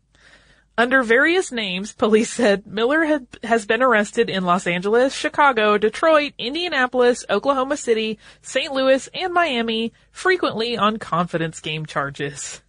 Under 0.78 1.04
various 1.04 1.54
names, 1.54 1.94
police 1.94 2.32
said 2.34 2.68
Miller 2.68 3.06
had, 3.06 3.28
has 3.44 3.66
been 3.66 3.82
arrested 3.82 4.30
in 4.30 4.44
Los 4.44 4.68
Angeles, 4.68 5.16
Chicago, 5.16 5.78
Detroit, 5.78 6.34
Indianapolis, 6.38 7.24
Oklahoma 7.30 7.78
City, 7.78 8.20
St. 8.42 8.74
Louis, 8.74 9.08
and 9.14 9.34
Miami, 9.34 9.94
frequently 10.12 10.76
on 10.76 10.98
confidence 10.98 11.62
game 11.62 11.86
charges. 11.86 12.62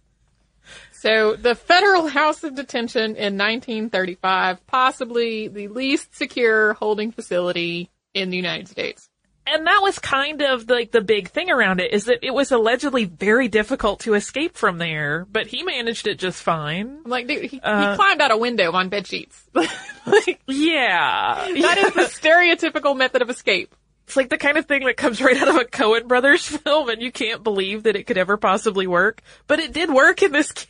So 1.07 1.37
the 1.37 1.55
federal 1.55 2.07
house 2.07 2.43
of 2.43 2.55
detention 2.55 3.15
in 3.15 3.37
1935, 3.37 4.67
possibly 4.67 5.47
the 5.47 5.69
least 5.69 6.13
secure 6.13 6.73
holding 6.73 7.13
facility 7.13 7.89
in 8.13 8.29
the 8.29 8.35
United 8.35 8.67
States. 8.67 9.09
And 9.45 9.65
that 9.67 9.79
was 9.81 9.99
kind 9.99 10.41
of 10.41 10.69
like 10.69 10.91
the 10.91 10.99
big 10.99 11.29
thing 11.29 11.49
around 11.49 11.79
it 11.79 11.93
is 11.93 12.05
that 12.05 12.19
it 12.23 12.33
was 12.33 12.51
allegedly 12.51 13.05
very 13.05 13.47
difficult 13.47 14.01
to 14.01 14.15
escape 14.15 14.57
from 14.57 14.79
there, 14.79 15.25
but 15.31 15.47
he 15.47 15.63
managed 15.63 16.07
it 16.07 16.19
just 16.19 16.43
fine. 16.43 16.99
Like 17.05 17.27
dude, 17.27 17.51
he, 17.51 17.61
uh, 17.61 17.91
he 17.91 17.95
climbed 17.95 18.19
out 18.19 18.31
a 18.31 18.37
window 18.37 18.73
on 18.73 18.89
bed 18.89 19.07
sheets. 19.07 19.41
like, 19.53 20.41
yeah, 20.45 21.47
that 21.61 21.77
is 21.77 21.93
the 21.93 22.01
stereotypical 22.01 22.97
method 22.97 23.21
of 23.21 23.29
escape. 23.29 23.73
It's 24.07 24.17
like 24.17 24.27
the 24.27 24.37
kind 24.37 24.57
of 24.57 24.65
thing 24.65 24.83
that 24.83 24.97
comes 24.97 25.21
right 25.21 25.37
out 25.37 25.47
of 25.47 25.55
a 25.55 25.63
Coen 25.63 26.09
Brothers 26.09 26.45
film, 26.63 26.89
and 26.89 27.01
you 27.01 27.13
can't 27.13 27.45
believe 27.45 27.83
that 27.83 27.95
it 27.95 28.07
could 28.07 28.17
ever 28.17 28.35
possibly 28.35 28.87
work. 28.87 29.21
But 29.47 29.59
it 29.59 29.71
did 29.71 29.89
work 29.89 30.21
in 30.21 30.33
this 30.33 30.51
case 30.51 30.67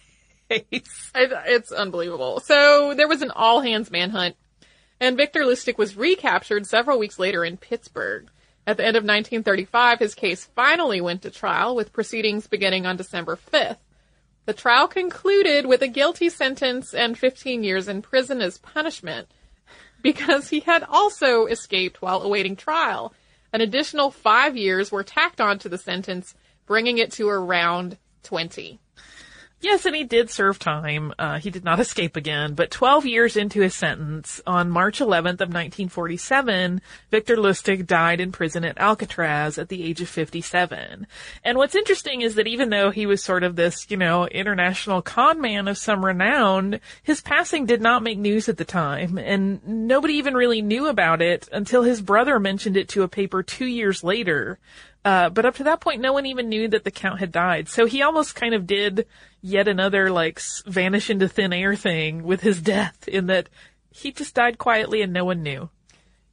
face. 0.50 1.12
It's 1.16 1.72
unbelievable. 1.72 2.40
So 2.40 2.94
there 2.96 3.08
was 3.08 3.22
an 3.22 3.32
all 3.32 3.62
hands 3.62 3.92
manhunt, 3.92 4.36
and 5.00 5.18
Victor 5.18 5.42
Lustig 5.42 5.78
was 5.78 5.98
recaptured 5.98 6.66
several 6.66 7.00
weeks 7.00 7.20
later 7.20 7.44
in 7.44 7.58
Pittsburgh. 7.58 8.30
At 8.66 8.78
the 8.78 8.84
end 8.84 8.98
of 8.98 9.04
1935, 9.04 10.00
his 10.00 10.14
case 10.14 10.50
finally 10.56 11.00
went 11.00 11.22
to 11.22 11.30
trial, 11.30 11.76
with 11.76 11.94
proceedings 11.94 12.48
beginning 12.48 12.86
on 12.86 12.98
December 12.98 13.38
5th. 13.38 13.78
The 14.46 14.54
trial 14.54 14.88
concluded 14.88 15.66
with 15.66 15.82
a 15.82 15.88
guilty 15.88 16.30
sentence 16.30 16.94
and 16.94 17.18
15 17.18 17.64
years 17.64 17.88
in 17.88 18.02
prison 18.02 18.42
as 18.42 18.58
punishment 18.58 19.28
because 20.02 20.50
he 20.50 20.62
had 20.62 20.84
also 20.84 21.46
escaped 21.46 22.02
while 22.02 22.22
awaiting 22.22 22.56
trial. 22.56 23.14
An 23.54 23.62
additional 23.62 24.12
five 24.12 24.56
years 24.56 24.92
were 24.92 25.04
tacked 25.04 25.42
onto 25.42 25.70
the 25.70 25.78
sentence, 25.78 26.36
bringing 26.66 26.98
it 26.98 27.12
to 27.14 27.30
around 27.30 27.98
20. 28.24 28.80
Yes, 29.60 29.88
and 29.88 29.96
he 29.96 30.04
did 30.04 30.30
serve 30.30 30.60
time. 30.60 31.14
Uh, 31.18 31.40
he 31.40 31.50
did 31.50 31.64
not 31.64 31.80
escape 31.88 32.16
again, 32.16 32.54
but 32.54 32.70
12 32.70 33.08
years 33.08 33.36
into 33.36 33.62
his 33.62 33.74
sentence, 33.74 34.40
on 34.46 34.70
March 34.70 35.00
11th 35.00 35.42
of 35.42 35.50
1947, 35.50 36.80
Victor 37.10 37.36
Lustig 37.36 37.88
died 37.88 38.22
in 38.22 38.32
prison 38.32 38.64
at 38.64 38.78
Alcatraz 38.78 39.58
at 39.58 39.70
the 39.70 39.84
age 39.84 40.00
of 40.00 40.10
57. 40.10 41.08
And 41.44 41.58
what's 41.58 41.76
interesting 41.76 42.22
is 42.22 42.36
that 42.36 42.48
even 42.48 42.70
though 42.70 42.92
he 42.92 43.08
was 43.08 43.24
sort 43.24 43.44
of 43.44 43.56
this, 43.56 43.90
you 43.90 43.98
know, 43.98 44.28
international 44.28 45.02
con 45.02 45.42
man 45.42 45.68
of 45.68 45.78
some 45.78 46.06
renown, 46.06 46.80
his 47.02 47.22
passing 47.22 47.66
did 47.66 47.82
not 47.82 48.04
make 48.04 48.20
news 48.20 48.48
at 48.48 48.58
the 48.58 48.66
time, 48.66 49.18
and 49.18 49.66
nobody 49.68 50.14
even 50.16 50.36
really 50.36 50.62
knew 50.62 50.88
about 50.88 51.22
it 51.22 51.50
until 51.52 51.82
his 51.82 52.02
brother 52.02 52.40
mentioned 52.40 52.78
it 52.78 52.90
to 52.90 53.02
a 53.02 53.08
paper 53.08 53.42
two 53.42 53.66
years 53.66 54.04
later. 54.04 54.60
Uh, 55.08 55.30
but 55.30 55.46
up 55.46 55.56
to 55.56 55.64
that 55.64 55.80
point, 55.80 56.02
no 56.02 56.12
one 56.12 56.26
even 56.26 56.50
knew 56.50 56.68
that 56.68 56.84
the 56.84 56.92
count 56.92 57.20
had 57.22 57.32
died. 57.32 57.70
So 57.70 57.86
he 57.86 58.02
almost 58.02 58.36
kind 58.36 58.54
of 58.54 58.68
did 58.68 59.06
yet 59.42 59.70
another 59.70 60.12
like 60.12 60.42
vanish 60.66 61.10
into 61.10 61.30
thin 61.30 61.54
air 61.54 61.78
thing 61.78 62.24
with 62.24 62.42
his 62.42 62.62
death 62.62 63.08
in 63.08 63.28
that 63.28 63.48
he 63.90 64.12
just 64.12 64.36
died 64.36 64.58
quietly 64.58 65.02
and 65.02 65.14
no 65.14 65.24
one 65.24 65.44
knew. 65.44 65.70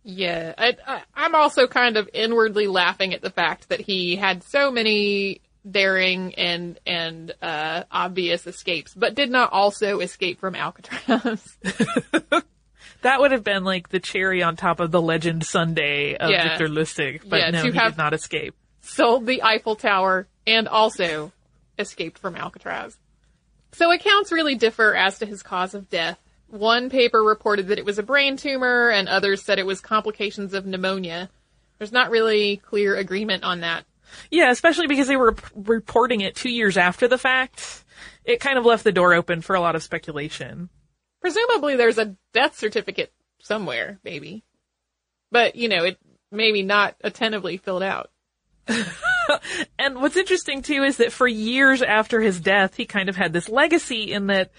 Yeah, 0.02 0.54
I, 0.58 1.02
am 1.14 1.36
also 1.36 1.68
kind 1.68 1.96
of 1.96 2.10
inwardly 2.12 2.66
laughing 2.66 3.14
at 3.14 3.22
the 3.22 3.30
fact 3.30 3.68
that 3.68 3.80
he 3.80 4.16
had 4.16 4.42
so 4.42 4.72
many 4.72 5.40
daring 5.70 6.34
and 6.34 6.80
and 6.84 7.32
uh, 7.40 7.84
obvious 7.92 8.44
escapes, 8.48 8.92
but 8.92 9.14
did 9.14 9.30
not 9.30 9.52
also 9.52 10.00
escape 10.00 10.40
from 10.40 10.56
Alcatraz. 10.56 11.56
That 13.02 13.20
would 13.20 13.32
have 13.32 13.44
been 13.44 13.64
like 13.64 13.90
the 13.90 14.00
cherry 14.00 14.42
on 14.42 14.56
top 14.56 14.80
of 14.80 14.90
the 14.90 15.00
legend 15.00 15.44
sundae 15.44 16.14
of 16.14 16.30
Yeah. 16.30 16.48
Victor 16.48 16.68
Lustig, 16.68 17.20
but 17.28 17.38
Yeah, 17.38 17.50
no, 17.50 17.62
he 17.64 17.72
have- 17.72 17.92
did 17.92 17.98
not 17.98 18.14
escape. 18.14 18.54
Sold 18.84 19.26
the 19.26 19.42
Eiffel 19.42 19.76
Tower, 19.76 20.26
and 20.46 20.68
also 20.68 21.32
escaped 21.78 22.18
from 22.18 22.36
Alcatraz. 22.36 22.96
So 23.72 23.90
accounts 23.90 24.30
really 24.30 24.54
differ 24.54 24.94
as 24.94 25.18
to 25.18 25.26
his 25.26 25.42
cause 25.42 25.74
of 25.74 25.90
death. 25.90 26.20
One 26.48 26.90
paper 26.90 27.22
reported 27.22 27.68
that 27.68 27.78
it 27.78 27.84
was 27.84 27.98
a 27.98 28.02
brain 28.04 28.36
tumor, 28.36 28.90
and 28.90 29.08
others 29.08 29.42
said 29.42 29.58
it 29.58 29.66
was 29.66 29.80
complications 29.80 30.54
of 30.54 30.66
pneumonia. 30.66 31.30
There's 31.78 31.92
not 31.92 32.10
really 32.10 32.58
clear 32.58 32.94
agreement 32.94 33.42
on 33.42 33.60
that. 33.60 33.84
Yeah, 34.30 34.50
especially 34.50 34.86
because 34.86 35.08
they 35.08 35.16
were 35.16 35.32
p- 35.32 35.42
reporting 35.56 36.20
it 36.20 36.36
two 36.36 36.50
years 36.50 36.76
after 36.76 37.08
the 37.08 37.18
fact. 37.18 37.84
It 38.24 38.40
kind 38.40 38.58
of 38.58 38.64
left 38.64 38.84
the 38.84 38.92
door 38.92 39.14
open 39.14 39.40
for 39.40 39.56
a 39.56 39.60
lot 39.60 39.74
of 39.74 39.82
speculation. 39.82 40.68
Presumably 41.20 41.76
there's 41.76 41.98
a 41.98 42.14
death 42.32 42.56
certificate 42.56 43.12
somewhere, 43.40 43.98
maybe. 44.04 44.44
But, 45.32 45.56
you 45.56 45.68
know, 45.68 45.84
it 45.84 45.98
maybe 46.30 46.62
not 46.62 46.94
attentively 47.02 47.56
filled 47.56 47.82
out. 47.82 48.10
And 49.78 49.96
what's 49.96 50.16
interesting 50.16 50.62
too 50.62 50.82
is 50.82 50.98
that 50.98 51.12
for 51.12 51.26
years 51.26 51.82
after 51.82 52.20
his 52.20 52.40
death, 52.40 52.76
he 52.76 52.86
kind 52.86 53.08
of 53.08 53.16
had 53.16 53.32
this 53.32 53.48
legacy 53.48 54.12
in 54.12 54.28
that 54.28 54.50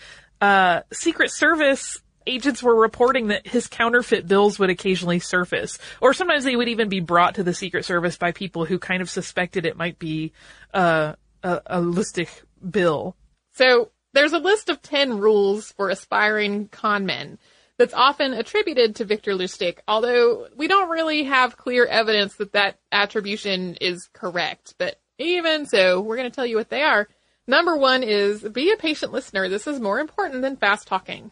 uh, 0.41 0.81
Secret 0.91 1.31
Service 1.31 2.01
agents 2.27 2.63
were 2.63 2.75
reporting 2.75 3.27
that 3.27 3.47
his 3.47 3.67
counterfeit 3.67 4.27
bills 4.27 4.57
would 4.57 4.69
occasionally 4.69 5.19
surface, 5.19 5.77
or 6.01 6.13
sometimes 6.13 6.43
they 6.43 6.55
would 6.55 6.69
even 6.69 6.89
be 6.89 6.99
brought 6.99 7.35
to 7.35 7.43
the 7.43 7.53
Secret 7.53 7.85
Service 7.85 8.17
by 8.17 8.31
people 8.31 8.65
who 8.65 8.79
kind 8.79 9.01
of 9.01 9.09
suspected 9.09 9.65
it 9.65 9.77
might 9.77 9.99
be 9.99 10.31
uh, 10.73 11.13
a, 11.43 11.61
a 11.67 11.81
Lustig 11.81 12.29
bill. 12.69 13.15
So 13.53 13.91
there's 14.13 14.33
a 14.33 14.39
list 14.39 14.69
of 14.69 14.81
10 14.81 15.19
rules 15.19 15.71
for 15.71 15.89
aspiring 15.89 16.67
con 16.69 17.05
men 17.05 17.37
that's 17.77 17.93
often 17.93 18.33
attributed 18.33 18.95
to 18.95 19.05
Victor 19.05 19.33
Lustig, 19.33 19.79
although 19.87 20.47
we 20.55 20.67
don't 20.67 20.89
really 20.89 21.23
have 21.23 21.57
clear 21.57 21.85
evidence 21.85 22.35
that 22.35 22.53
that 22.53 22.79
attribution 22.91 23.75
is 23.81 24.09
correct. 24.13 24.75
But 24.77 24.99
even 25.17 25.65
so, 25.65 26.01
we're 26.01 26.17
going 26.17 26.29
to 26.29 26.35
tell 26.35 26.45
you 26.45 26.57
what 26.57 26.69
they 26.69 26.83
are. 26.83 27.07
Number 27.47 27.75
one 27.75 28.01
is 28.01 28.41
be 28.41 28.71
a 28.71 28.77
patient 28.77 29.11
listener. 29.11 29.49
This 29.49 29.67
is 29.67 29.79
more 29.79 29.99
important 29.99 30.41
than 30.41 30.57
fast 30.57 30.87
talking. 30.87 31.31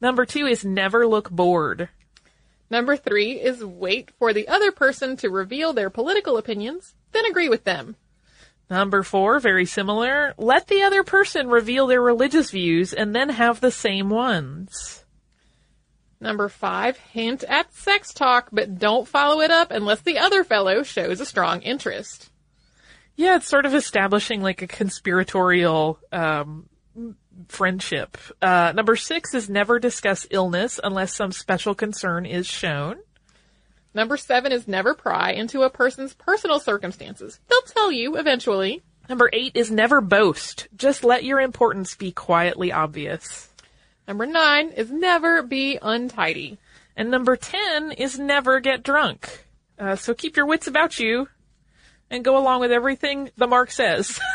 Number 0.00 0.26
two 0.26 0.46
is 0.46 0.64
never 0.64 1.06
look 1.06 1.30
bored. 1.30 1.88
Number 2.68 2.96
three 2.96 3.32
is 3.32 3.64
wait 3.64 4.10
for 4.18 4.32
the 4.32 4.48
other 4.48 4.72
person 4.72 5.16
to 5.18 5.30
reveal 5.30 5.72
their 5.72 5.90
political 5.90 6.38
opinions, 6.38 6.94
then 7.12 7.26
agree 7.26 7.48
with 7.48 7.64
them. 7.64 7.96
Number 8.70 9.02
four, 9.02 9.38
very 9.38 9.66
similar. 9.66 10.32
Let 10.38 10.68
the 10.68 10.82
other 10.82 11.02
person 11.02 11.48
reveal 11.48 11.86
their 11.86 12.00
religious 12.00 12.50
views 12.50 12.94
and 12.94 13.14
then 13.14 13.28
have 13.28 13.60
the 13.60 13.70
same 13.70 14.08
ones. 14.08 15.01
Number 16.22 16.48
five, 16.48 16.96
hint 16.96 17.42
at 17.42 17.74
sex 17.74 18.14
talk, 18.14 18.48
but 18.52 18.78
don't 18.78 19.08
follow 19.08 19.40
it 19.40 19.50
up 19.50 19.72
unless 19.72 20.02
the 20.02 20.18
other 20.18 20.44
fellow 20.44 20.84
shows 20.84 21.20
a 21.20 21.26
strong 21.26 21.62
interest. 21.62 22.30
Yeah, 23.16 23.34
it's 23.34 23.48
sort 23.48 23.66
of 23.66 23.74
establishing 23.74 24.40
like 24.40 24.62
a 24.62 24.68
conspiratorial 24.68 25.98
um, 26.12 26.68
friendship. 27.48 28.16
Uh, 28.40 28.72
number 28.72 28.94
six 28.94 29.34
is 29.34 29.50
never 29.50 29.80
discuss 29.80 30.24
illness 30.30 30.78
unless 30.82 31.12
some 31.12 31.32
special 31.32 31.74
concern 31.74 32.24
is 32.24 32.46
shown. 32.46 33.00
Number 33.92 34.16
seven 34.16 34.52
is 34.52 34.68
never 34.68 34.94
pry 34.94 35.32
into 35.32 35.62
a 35.62 35.70
person's 35.70 36.14
personal 36.14 36.60
circumstances. 36.60 37.40
They'll 37.48 37.60
tell 37.62 37.90
you 37.90 38.16
eventually. 38.16 38.82
Number 39.08 39.28
eight 39.32 39.56
is 39.56 39.72
never 39.72 40.00
boast. 40.00 40.68
Just 40.76 41.02
let 41.02 41.24
your 41.24 41.40
importance 41.40 41.96
be 41.96 42.12
quietly 42.12 42.70
obvious. 42.70 43.51
Number 44.06 44.26
nine 44.26 44.70
is 44.70 44.90
never 44.90 45.42
be 45.42 45.78
untidy. 45.80 46.58
And 46.96 47.10
number 47.10 47.36
ten 47.36 47.92
is 47.92 48.18
never 48.18 48.60
get 48.60 48.82
drunk. 48.82 49.46
Uh, 49.78 49.96
so 49.96 50.14
keep 50.14 50.36
your 50.36 50.46
wits 50.46 50.66
about 50.66 50.98
you 50.98 51.28
and 52.10 52.24
go 52.24 52.36
along 52.36 52.60
with 52.60 52.72
everything 52.72 53.30
the 53.36 53.46
mark 53.46 53.70
says. 53.70 54.20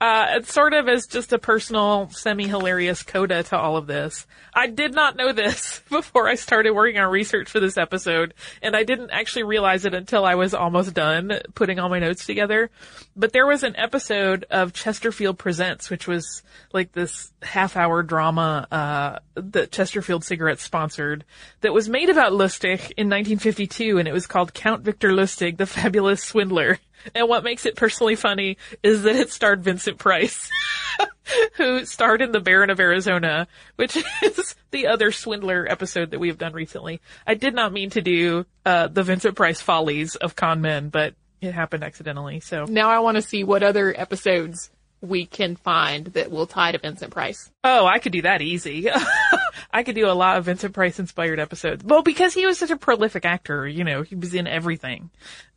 Uh, 0.00 0.40
sort 0.42 0.74
of 0.74 0.88
as 0.88 1.08
just 1.08 1.32
a 1.32 1.38
personal, 1.38 2.08
semi-hilarious 2.10 3.02
coda 3.02 3.42
to 3.42 3.58
all 3.58 3.76
of 3.76 3.88
this. 3.88 4.28
I 4.54 4.68
did 4.68 4.94
not 4.94 5.16
know 5.16 5.32
this 5.32 5.80
before 5.90 6.28
I 6.28 6.36
started 6.36 6.70
working 6.70 7.00
on 7.00 7.10
research 7.10 7.50
for 7.50 7.58
this 7.58 7.76
episode, 7.76 8.34
and 8.62 8.76
I 8.76 8.84
didn't 8.84 9.10
actually 9.10 9.42
realize 9.42 9.84
it 9.84 9.94
until 9.94 10.24
I 10.24 10.36
was 10.36 10.54
almost 10.54 10.94
done 10.94 11.40
putting 11.56 11.80
all 11.80 11.88
my 11.88 11.98
notes 11.98 12.26
together. 12.26 12.70
But 13.16 13.32
there 13.32 13.46
was 13.46 13.64
an 13.64 13.74
episode 13.74 14.44
of 14.50 14.72
Chesterfield 14.72 15.36
Presents, 15.36 15.90
which 15.90 16.06
was 16.06 16.42
like 16.72 16.92
this 16.92 17.32
half-hour 17.42 18.04
drama, 18.04 18.68
uh, 18.70 19.18
that 19.34 19.72
Chesterfield 19.72 20.22
Cigarettes 20.22 20.62
sponsored, 20.62 21.24
that 21.60 21.72
was 21.72 21.88
made 21.88 22.08
about 22.08 22.32
Lustig 22.32 22.92
in 22.96 23.08
1952, 23.08 23.98
and 23.98 24.06
it 24.06 24.12
was 24.12 24.28
called 24.28 24.54
Count 24.54 24.82
Victor 24.82 25.10
Lustig, 25.10 25.56
the 25.56 25.66
Fabulous 25.66 26.22
Swindler. 26.22 26.78
And 27.14 27.28
what 27.28 27.44
makes 27.44 27.66
it 27.66 27.76
personally 27.76 28.16
funny 28.16 28.58
is 28.82 29.02
that 29.02 29.16
it 29.16 29.30
starred 29.30 29.62
Vincent 29.62 29.98
Price, 29.98 30.50
who 31.54 31.84
starred 31.84 32.22
in 32.22 32.32
The 32.32 32.40
Baron 32.40 32.70
of 32.70 32.80
Arizona, 32.80 33.46
which 33.76 33.96
is 34.22 34.54
the 34.70 34.86
other 34.88 35.12
Swindler 35.12 35.66
episode 35.68 36.10
that 36.10 36.18
we 36.18 36.28
have 36.28 36.38
done 36.38 36.52
recently. 36.52 37.00
I 37.26 37.34
did 37.34 37.54
not 37.54 37.72
mean 37.72 37.90
to 37.90 38.00
do 38.00 38.46
uh, 38.64 38.88
the 38.88 39.02
Vincent 39.02 39.36
Price 39.36 39.60
follies 39.60 40.16
of 40.16 40.36
con 40.36 40.60
men, 40.60 40.88
but 40.88 41.14
it 41.40 41.52
happened 41.52 41.84
accidentally. 41.84 42.40
So, 42.40 42.64
Now 42.64 42.90
I 42.90 42.98
want 42.98 43.16
to 43.16 43.22
see 43.22 43.44
what 43.44 43.62
other 43.62 43.94
episodes 43.96 44.70
we 45.00 45.26
can 45.26 45.56
find 45.56 46.06
that 46.08 46.30
will 46.30 46.46
tie 46.46 46.72
to 46.72 46.78
Vincent 46.78 47.12
Price. 47.12 47.50
oh, 47.64 47.86
I 47.86 47.98
could 47.98 48.12
do 48.12 48.22
that 48.22 48.42
easy. 48.42 48.88
I 49.70 49.82
could 49.82 49.94
do 49.94 50.08
a 50.08 50.12
lot 50.12 50.38
of 50.38 50.44
Vincent 50.46 50.74
Price 50.74 50.98
inspired 50.98 51.38
episodes. 51.38 51.84
Well, 51.84 52.02
because 52.02 52.34
he 52.34 52.46
was 52.46 52.58
such 52.58 52.70
a 52.70 52.76
prolific 52.76 53.24
actor, 53.24 53.66
you 53.66 53.84
know, 53.84 54.02
he 54.02 54.14
was 54.14 54.34
in 54.34 54.46
everything. 54.46 55.10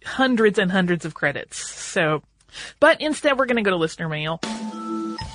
Hundreds 0.05 0.59
and 0.59 0.71
hundreds 0.71 1.05
of 1.05 1.13
credits. 1.13 1.57
So, 1.57 2.21
but 2.79 2.99
instead 3.01 3.37
we're 3.37 3.45
going 3.45 3.57
to 3.57 3.61
go 3.63 3.71
to 3.71 3.77
listener 3.77 4.09
mail. 4.09 4.39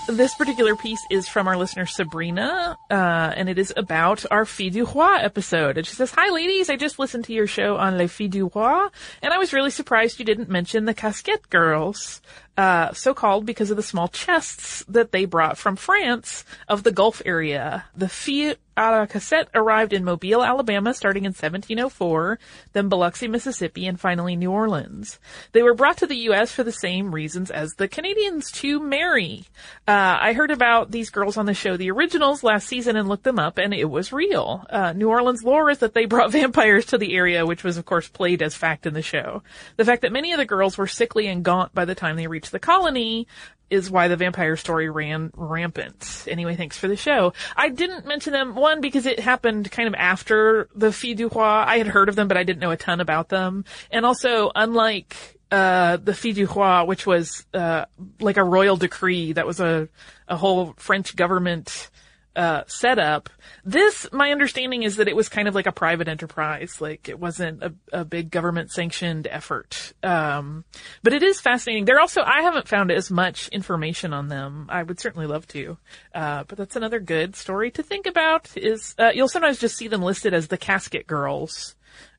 This 0.08 0.34
particular 0.36 0.76
piece 0.76 1.04
is 1.10 1.26
from 1.26 1.48
our 1.48 1.56
listener 1.56 1.84
Sabrina, 1.84 2.78
uh, 2.90 2.94
and 2.94 3.48
it 3.48 3.58
is 3.58 3.72
about 3.76 4.24
our 4.30 4.44
Fille 4.44 4.70
du 4.70 4.84
Roi 4.84 5.16
episode. 5.16 5.78
And 5.78 5.86
she 5.86 5.96
says, 5.96 6.12
Hi 6.12 6.30
ladies, 6.30 6.70
I 6.70 6.76
just 6.76 7.00
listened 7.00 7.24
to 7.24 7.32
your 7.32 7.48
show 7.48 7.76
on 7.76 7.98
Les 7.98 8.06
Filles 8.06 8.28
du 8.30 8.48
Roi, 8.54 8.86
and 9.20 9.32
I 9.34 9.38
was 9.38 9.52
really 9.52 9.70
surprised 9.70 10.20
you 10.20 10.24
didn't 10.24 10.48
mention 10.48 10.84
the 10.84 10.94
Casquette 10.94 11.50
girls, 11.50 12.20
uh, 12.56 12.92
so 12.92 13.14
called 13.14 13.46
because 13.46 13.70
of 13.70 13.76
the 13.76 13.82
small 13.82 14.08
chests 14.08 14.84
that 14.88 15.12
they 15.12 15.24
brought 15.24 15.58
from 15.58 15.76
France 15.76 16.44
of 16.68 16.82
the 16.82 16.92
Gulf 16.92 17.20
area. 17.24 17.84
The 17.96 18.08
Filles 18.08 18.56
a 18.76 19.06
Cassette 19.06 19.48
arrived 19.54 19.94
in 19.94 20.04
Mobile, 20.04 20.44
Alabama 20.44 20.92
starting 20.92 21.24
in 21.24 21.30
1704, 21.30 22.38
then 22.74 22.88
Biloxi, 22.88 23.26
Mississippi, 23.26 23.86
and 23.86 23.98
finally 23.98 24.36
New 24.36 24.50
Orleans. 24.50 25.18
They 25.52 25.62
were 25.62 25.74
brought 25.74 25.96
to 25.98 26.06
the 26.06 26.16
U.S. 26.16 26.52
for 26.52 26.62
the 26.62 26.72
same 26.72 27.14
reasons 27.14 27.50
as 27.50 27.74
the 27.74 27.88
Canadians 27.88 28.50
to 28.52 28.78
marry. 28.78 29.44
Uh, 29.88 30.18
I 30.20 30.34
heard 30.34 30.50
about 30.50 30.90
these 30.90 31.08
girls 31.08 31.38
on 31.38 31.46
the 31.46 31.54
show 31.54 31.78
The 31.78 31.90
Originals 31.90 32.42
last 32.42 32.68
season 32.68 32.96
and 32.96 33.08
looked 33.08 33.24
them 33.24 33.38
up, 33.38 33.56
and 33.56 33.72
it 33.72 33.88
was 33.88 34.12
real. 34.12 34.66
Uh, 34.68 34.92
New 34.92 35.08
Orleans 35.08 35.42
lore 35.42 35.70
is 35.70 35.78
that 35.78 35.94
they 35.94 36.04
brought 36.04 36.32
vampires 36.32 36.86
to 36.86 36.98
the 36.98 37.16
area, 37.16 37.46
which 37.46 37.64
was 37.64 37.78
of 37.78 37.86
course 37.86 38.08
played 38.08 38.42
as 38.42 38.54
fact 38.54 38.84
in 38.84 38.92
the 38.92 39.02
show. 39.02 39.42
The 39.76 39.86
fact 39.86 40.02
that 40.02 40.12
many 40.12 40.32
of 40.32 40.38
the 40.38 40.44
girls 40.44 40.76
were 40.76 40.86
sickly 40.86 41.28
and 41.28 41.42
gaunt 41.42 41.74
by 41.74 41.86
the 41.86 41.94
time 41.94 42.16
they 42.16 42.26
reached 42.26 42.45
the 42.50 42.58
colony 42.58 43.26
is 43.68 43.90
why 43.90 44.08
the 44.08 44.16
vampire 44.16 44.56
story 44.56 44.88
ran 44.88 45.30
rampant. 45.34 46.24
Anyway, 46.28 46.54
thanks 46.54 46.78
for 46.78 46.86
the 46.86 46.96
show. 46.96 47.32
I 47.56 47.68
didn't 47.68 48.06
mention 48.06 48.32
them, 48.32 48.54
one, 48.54 48.80
because 48.80 49.06
it 49.06 49.18
happened 49.18 49.70
kind 49.72 49.88
of 49.88 49.94
after 49.94 50.68
the 50.74 50.92
Filles 50.92 51.16
du 51.16 51.28
Roi. 51.28 51.42
I 51.42 51.78
had 51.78 51.88
heard 51.88 52.08
of 52.08 52.14
them, 52.14 52.28
but 52.28 52.36
I 52.36 52.44
didn't 52.44 52.60
know 52.60 52.70
a 52.70 52.76
ton 52.76 53.00
about 53.00 53.28
them. 53.28 53.64
And 53.90 54.06
also, 54.06 54.52
unlike, 54.54 55.16
uh, 55.50 55.96
the 55.96 56.14
Filles 56.14 56.34
du 56.34 56.46
Roi, 56.46 56.84
which 56.84 57.06
was, 57.06 57.44
uh, 57.54 57.86
like 58.20 58.36
a 58.36 58.44
royal 58.44 58.76
decree, 58.76 59.32
that 59.32 59.46
was 59.46 59.58
a, 59.58 59.88
a 60.28 60.36
whole 60.36 60.74
French 60.76 61.16
government, 61.16 61.90
uh, 62.36 62.62
setup. 62.66 63.30
This, 63.64 64.06
my 64.12 64.30
understanding 64.30 64.82
is 64.82 64.96
that 64.96 65.08
it 65.08 65.16
was 65.16 65.28
kind 65.28 65.48
of 65.48 65.54
like 65.54 65.66
a 65.66 65.72
private 65.72 66.06
enterprise. 66.06 66.80
Like 66.80 67.08
it 67.08 67.18
wasn't 67.18 67.62
a, 67.62 67.74
a 67.92 68.04
big 68.04 68.30
government 68.30 68.70
sanctioned 68.70 69.26
effort. 69.26 69.94
Um, 70.02 70.64
but 71.02 71.14
it 71.14 71.22
is 71.22 71.40
fascinating. 71.40 71.86
There 71.86 71.98
also, 71.98 72.22
I 72.22 72.42
haven't 72.42 72.68
found 72.68 72.92
as 72.92 73.10
much 73.10 73.48
information 73.48 74.12
on 74.12 74.28
them. 74.28 74.66
I 74.68 74.82
would 74.82 75.00
certainly 75.00 75.26
love 75.26 75.46
to. 75.48 75.78
Uh, 76.14 76.44
but 76.44 76.58
that's 76.58 76.76
another 76.76 77.00
good 77.00 77.34
story 77.34 77.70
to 77.72 77.82
think 77.82 78.06
about 78.06 78.56
is, 78.56 78.94
uh, 78.98 79.10
you'll 79.14 79.28
sometimes 79.28 79.58
just 79.58 79.76
see 79.76 79.88
them 79.88 80.02
listed 80.02 80.34
as 80.34 80.48
the 80.48 80.58
casket 80.58 81.06
girls. 81.06 81.74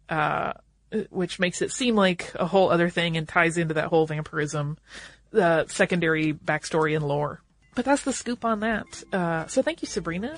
Uh, 0.09 0.53
which 1.09 1.37
makes 1.37 1.61
it 1.61 1.71
seem 1.71 1.95
like 1.95 2.31
a 2.35 2.45
whole 2.45 2.71
other 2.71 2.89
thing 2.89 3.17
and 3.17 3.27
ties 3.27 3.57
into 3.57 3.73
that 3.73 3.87
whole 3.87 4.07
vampirism, 4.07 4.77
uh, 5.33 5.65
secondary 5.67 6.33
backstory 6.33 6.95
and 6.95 7.05
lore. 7.05 7.41
But 7.77 7.85
that's 7.85 8.01
the 8.01 8.11
scoop 8.11 8.43
on 8.43 8.61
that. 8.61 9.03
Uh, 9.13 9.45
so 9.45 9.61
thank 9.61 9.83
you, 9.83 9.87
Sabrina. 9.87 10.35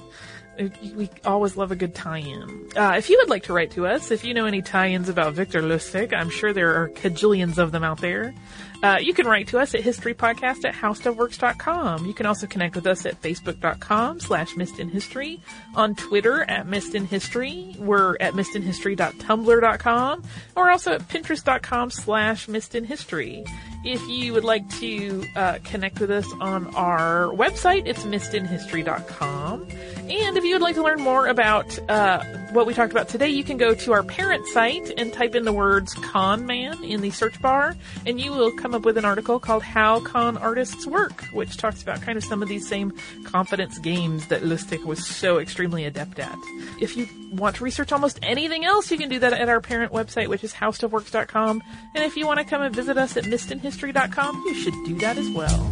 We 0.95 1.09
always 1.25 1.55
love 1.55 1.71
a 1.71 1.75
good 1.75 1.95
tie-in. 1.95 2.69
Uh, 2.75 2.95
if 2.97 3.09
you 3.09 3.17
would 3.19 3.29
like 3.29 3.43
to 3.43 3.53
write 3.53 3.71
to 3.71 3.87
us, 3.87 4.11
if 4.11 4.25
you 4.25 4.33
know 4.33 4.45
any 4.45 4.61
tie-ins 4.61 5.07
about 5.07 5.33
Victor 5.33 5.61
Lustig, 5.61 6.13
I'm 6.13 6.29
sure 6.29 6.51
there 6.51 6.81
are 6.81 6.89
cajillions 6.89 7.57
of 7.57 7.71
them 7.71 7.83
out 7.83 7.99
there. 8.01 8.33
Uh, 8.81 8.97
you 9.01 9.13
can 9.13 9.27
write 9.27 9.47
to 9.49 9.59
us 9.59 9.75
at 9.75 9.81
historypodcast 9.81 10.63
at 10.63 10.73
howstuffworks.com. 10.73 12.05
You 12.05 12.13
can 12.13 12.25
also 12.25 12.47
connect 12.47 12.75
with 12.75 12.87
us 12.87 13.05
at 13.05 13.21
facebook.com 13.21 14.21
slash 14.21 14.53
missedinhistory, 14.53 15.41
on 15.75 15.95
Twitter 15.95 16.43
at 16.43 16.65
missedinhistory. 16.65 17.77
We're 17.77 18.15
at 18.21 18.33
missedinhistory.tumblr.com, 18.33 20.23
or 20.55 20.71
also 20.71 20.93
at 20.93 21.07
pinterest.com 21.09 21.91
slash 21.91 22.47
missedinhistory. 22.47 23.49
If 23.83 24.01
you 24.09 24.33
would 24.33 24.43
like 24.45 24.69
to 24.79 25.25
uh, 25.35 25.59
connect 25.63 25.99
with 25.99 26.11
us 26.11 26.27
on 26.39 26.73
our 26.75 27.27
website, 27.27 27.83
it's 27.85 28.03
missedinhistory.com. 28.03 29.67
And 30.09 30.37
if 30.37 30.43
you 30.43 30.48
would 30.55 30.61
like 30.61 30.75
to 30.75 30.83
learn 30.83 31.01
more 31.01 31.27
about 31.27 31.77
uh, 31.89 32.23
what 32.51 32.65
we 32.65 32.73
talked 32.73 32.91
about 32.91 33.09
today, 33.09 33.29
you 33.29 33.43
can 33.43 33.57
go 33.57 33.73
to 33.73 33.93
our 33.93 34.03
parent 34.03 34.45
site 34.47 34.91
and 34.97 35.13
type 35.13 35.35
in 35.35 35.45
the 35.45 35.53
words 35.53 35.93
con 35.93 36.45
man 36.45 36.83
in 36.83 37.01
the 37.01 37.11
search 37.11 37.39
bar, 37.41 37.75
and 38.05 38.19
you 38.19 38.31
will 38.31 38.51
come 38.51 38.73
up 38.73 38.83
with 38.83 38.97
an 38.97 39.05
article 39.05 39.39
called 39.39 39.63
How 39.63 39.99
Con 39.99 40.37
Artists 40.37 40.87
Work, 40.87 41.23
which 41.33 41.57
talks 41.57 41.81
about 41.81 42.01
kind 42.01 42.17
of 42.17 42.23
some 42.23 42.41
of 42.41 42.49
these 42.49 42.67
same 42.67 42.93
confidence 43.25 43.77
games 43.79 44.27
that 44.27 44.41
Lustig 44.41 44.83
was 44.85 45.05
so 45.05 45.39
extremely 45.39 45.85
adept 45.85 46.19
at. 46.19 46.37
If 46.79 46.97
you 46.97 47.07
want 47.33 47.57
to 47.57 47.63
research 47.63 47.91
almost 47.91 48.19
anything 48.23 48.65
else, 48.65 48.89
you 48.91 48.97
can 48.97 49.09
do 49.09 49.19
that 49.19 49.33
at 49.33 49.49
our 49.49 49.61
parent 49.61 49.91
website, 49.91 50.27
which 50.27 50.43
is 50.43 50.53
howstuffworks.com. 50.53 51.63
And 51.95 52.03
if 52.03 52.17
you 52.17 52.25
want 52.25 52.39
to 52.39 52.45
come 52.45 52.61
and 52.61 52.75
visit 52.75 52.97
us 52.97 53.17
at 53.17 53.25
missedinhistory.com, 53.25 54.43
you 54.47 54.55
should 54.55 54.73
do 54.85 54.95
that 54.99 55.17
as 55.17 55.29
well. 55.29 55.71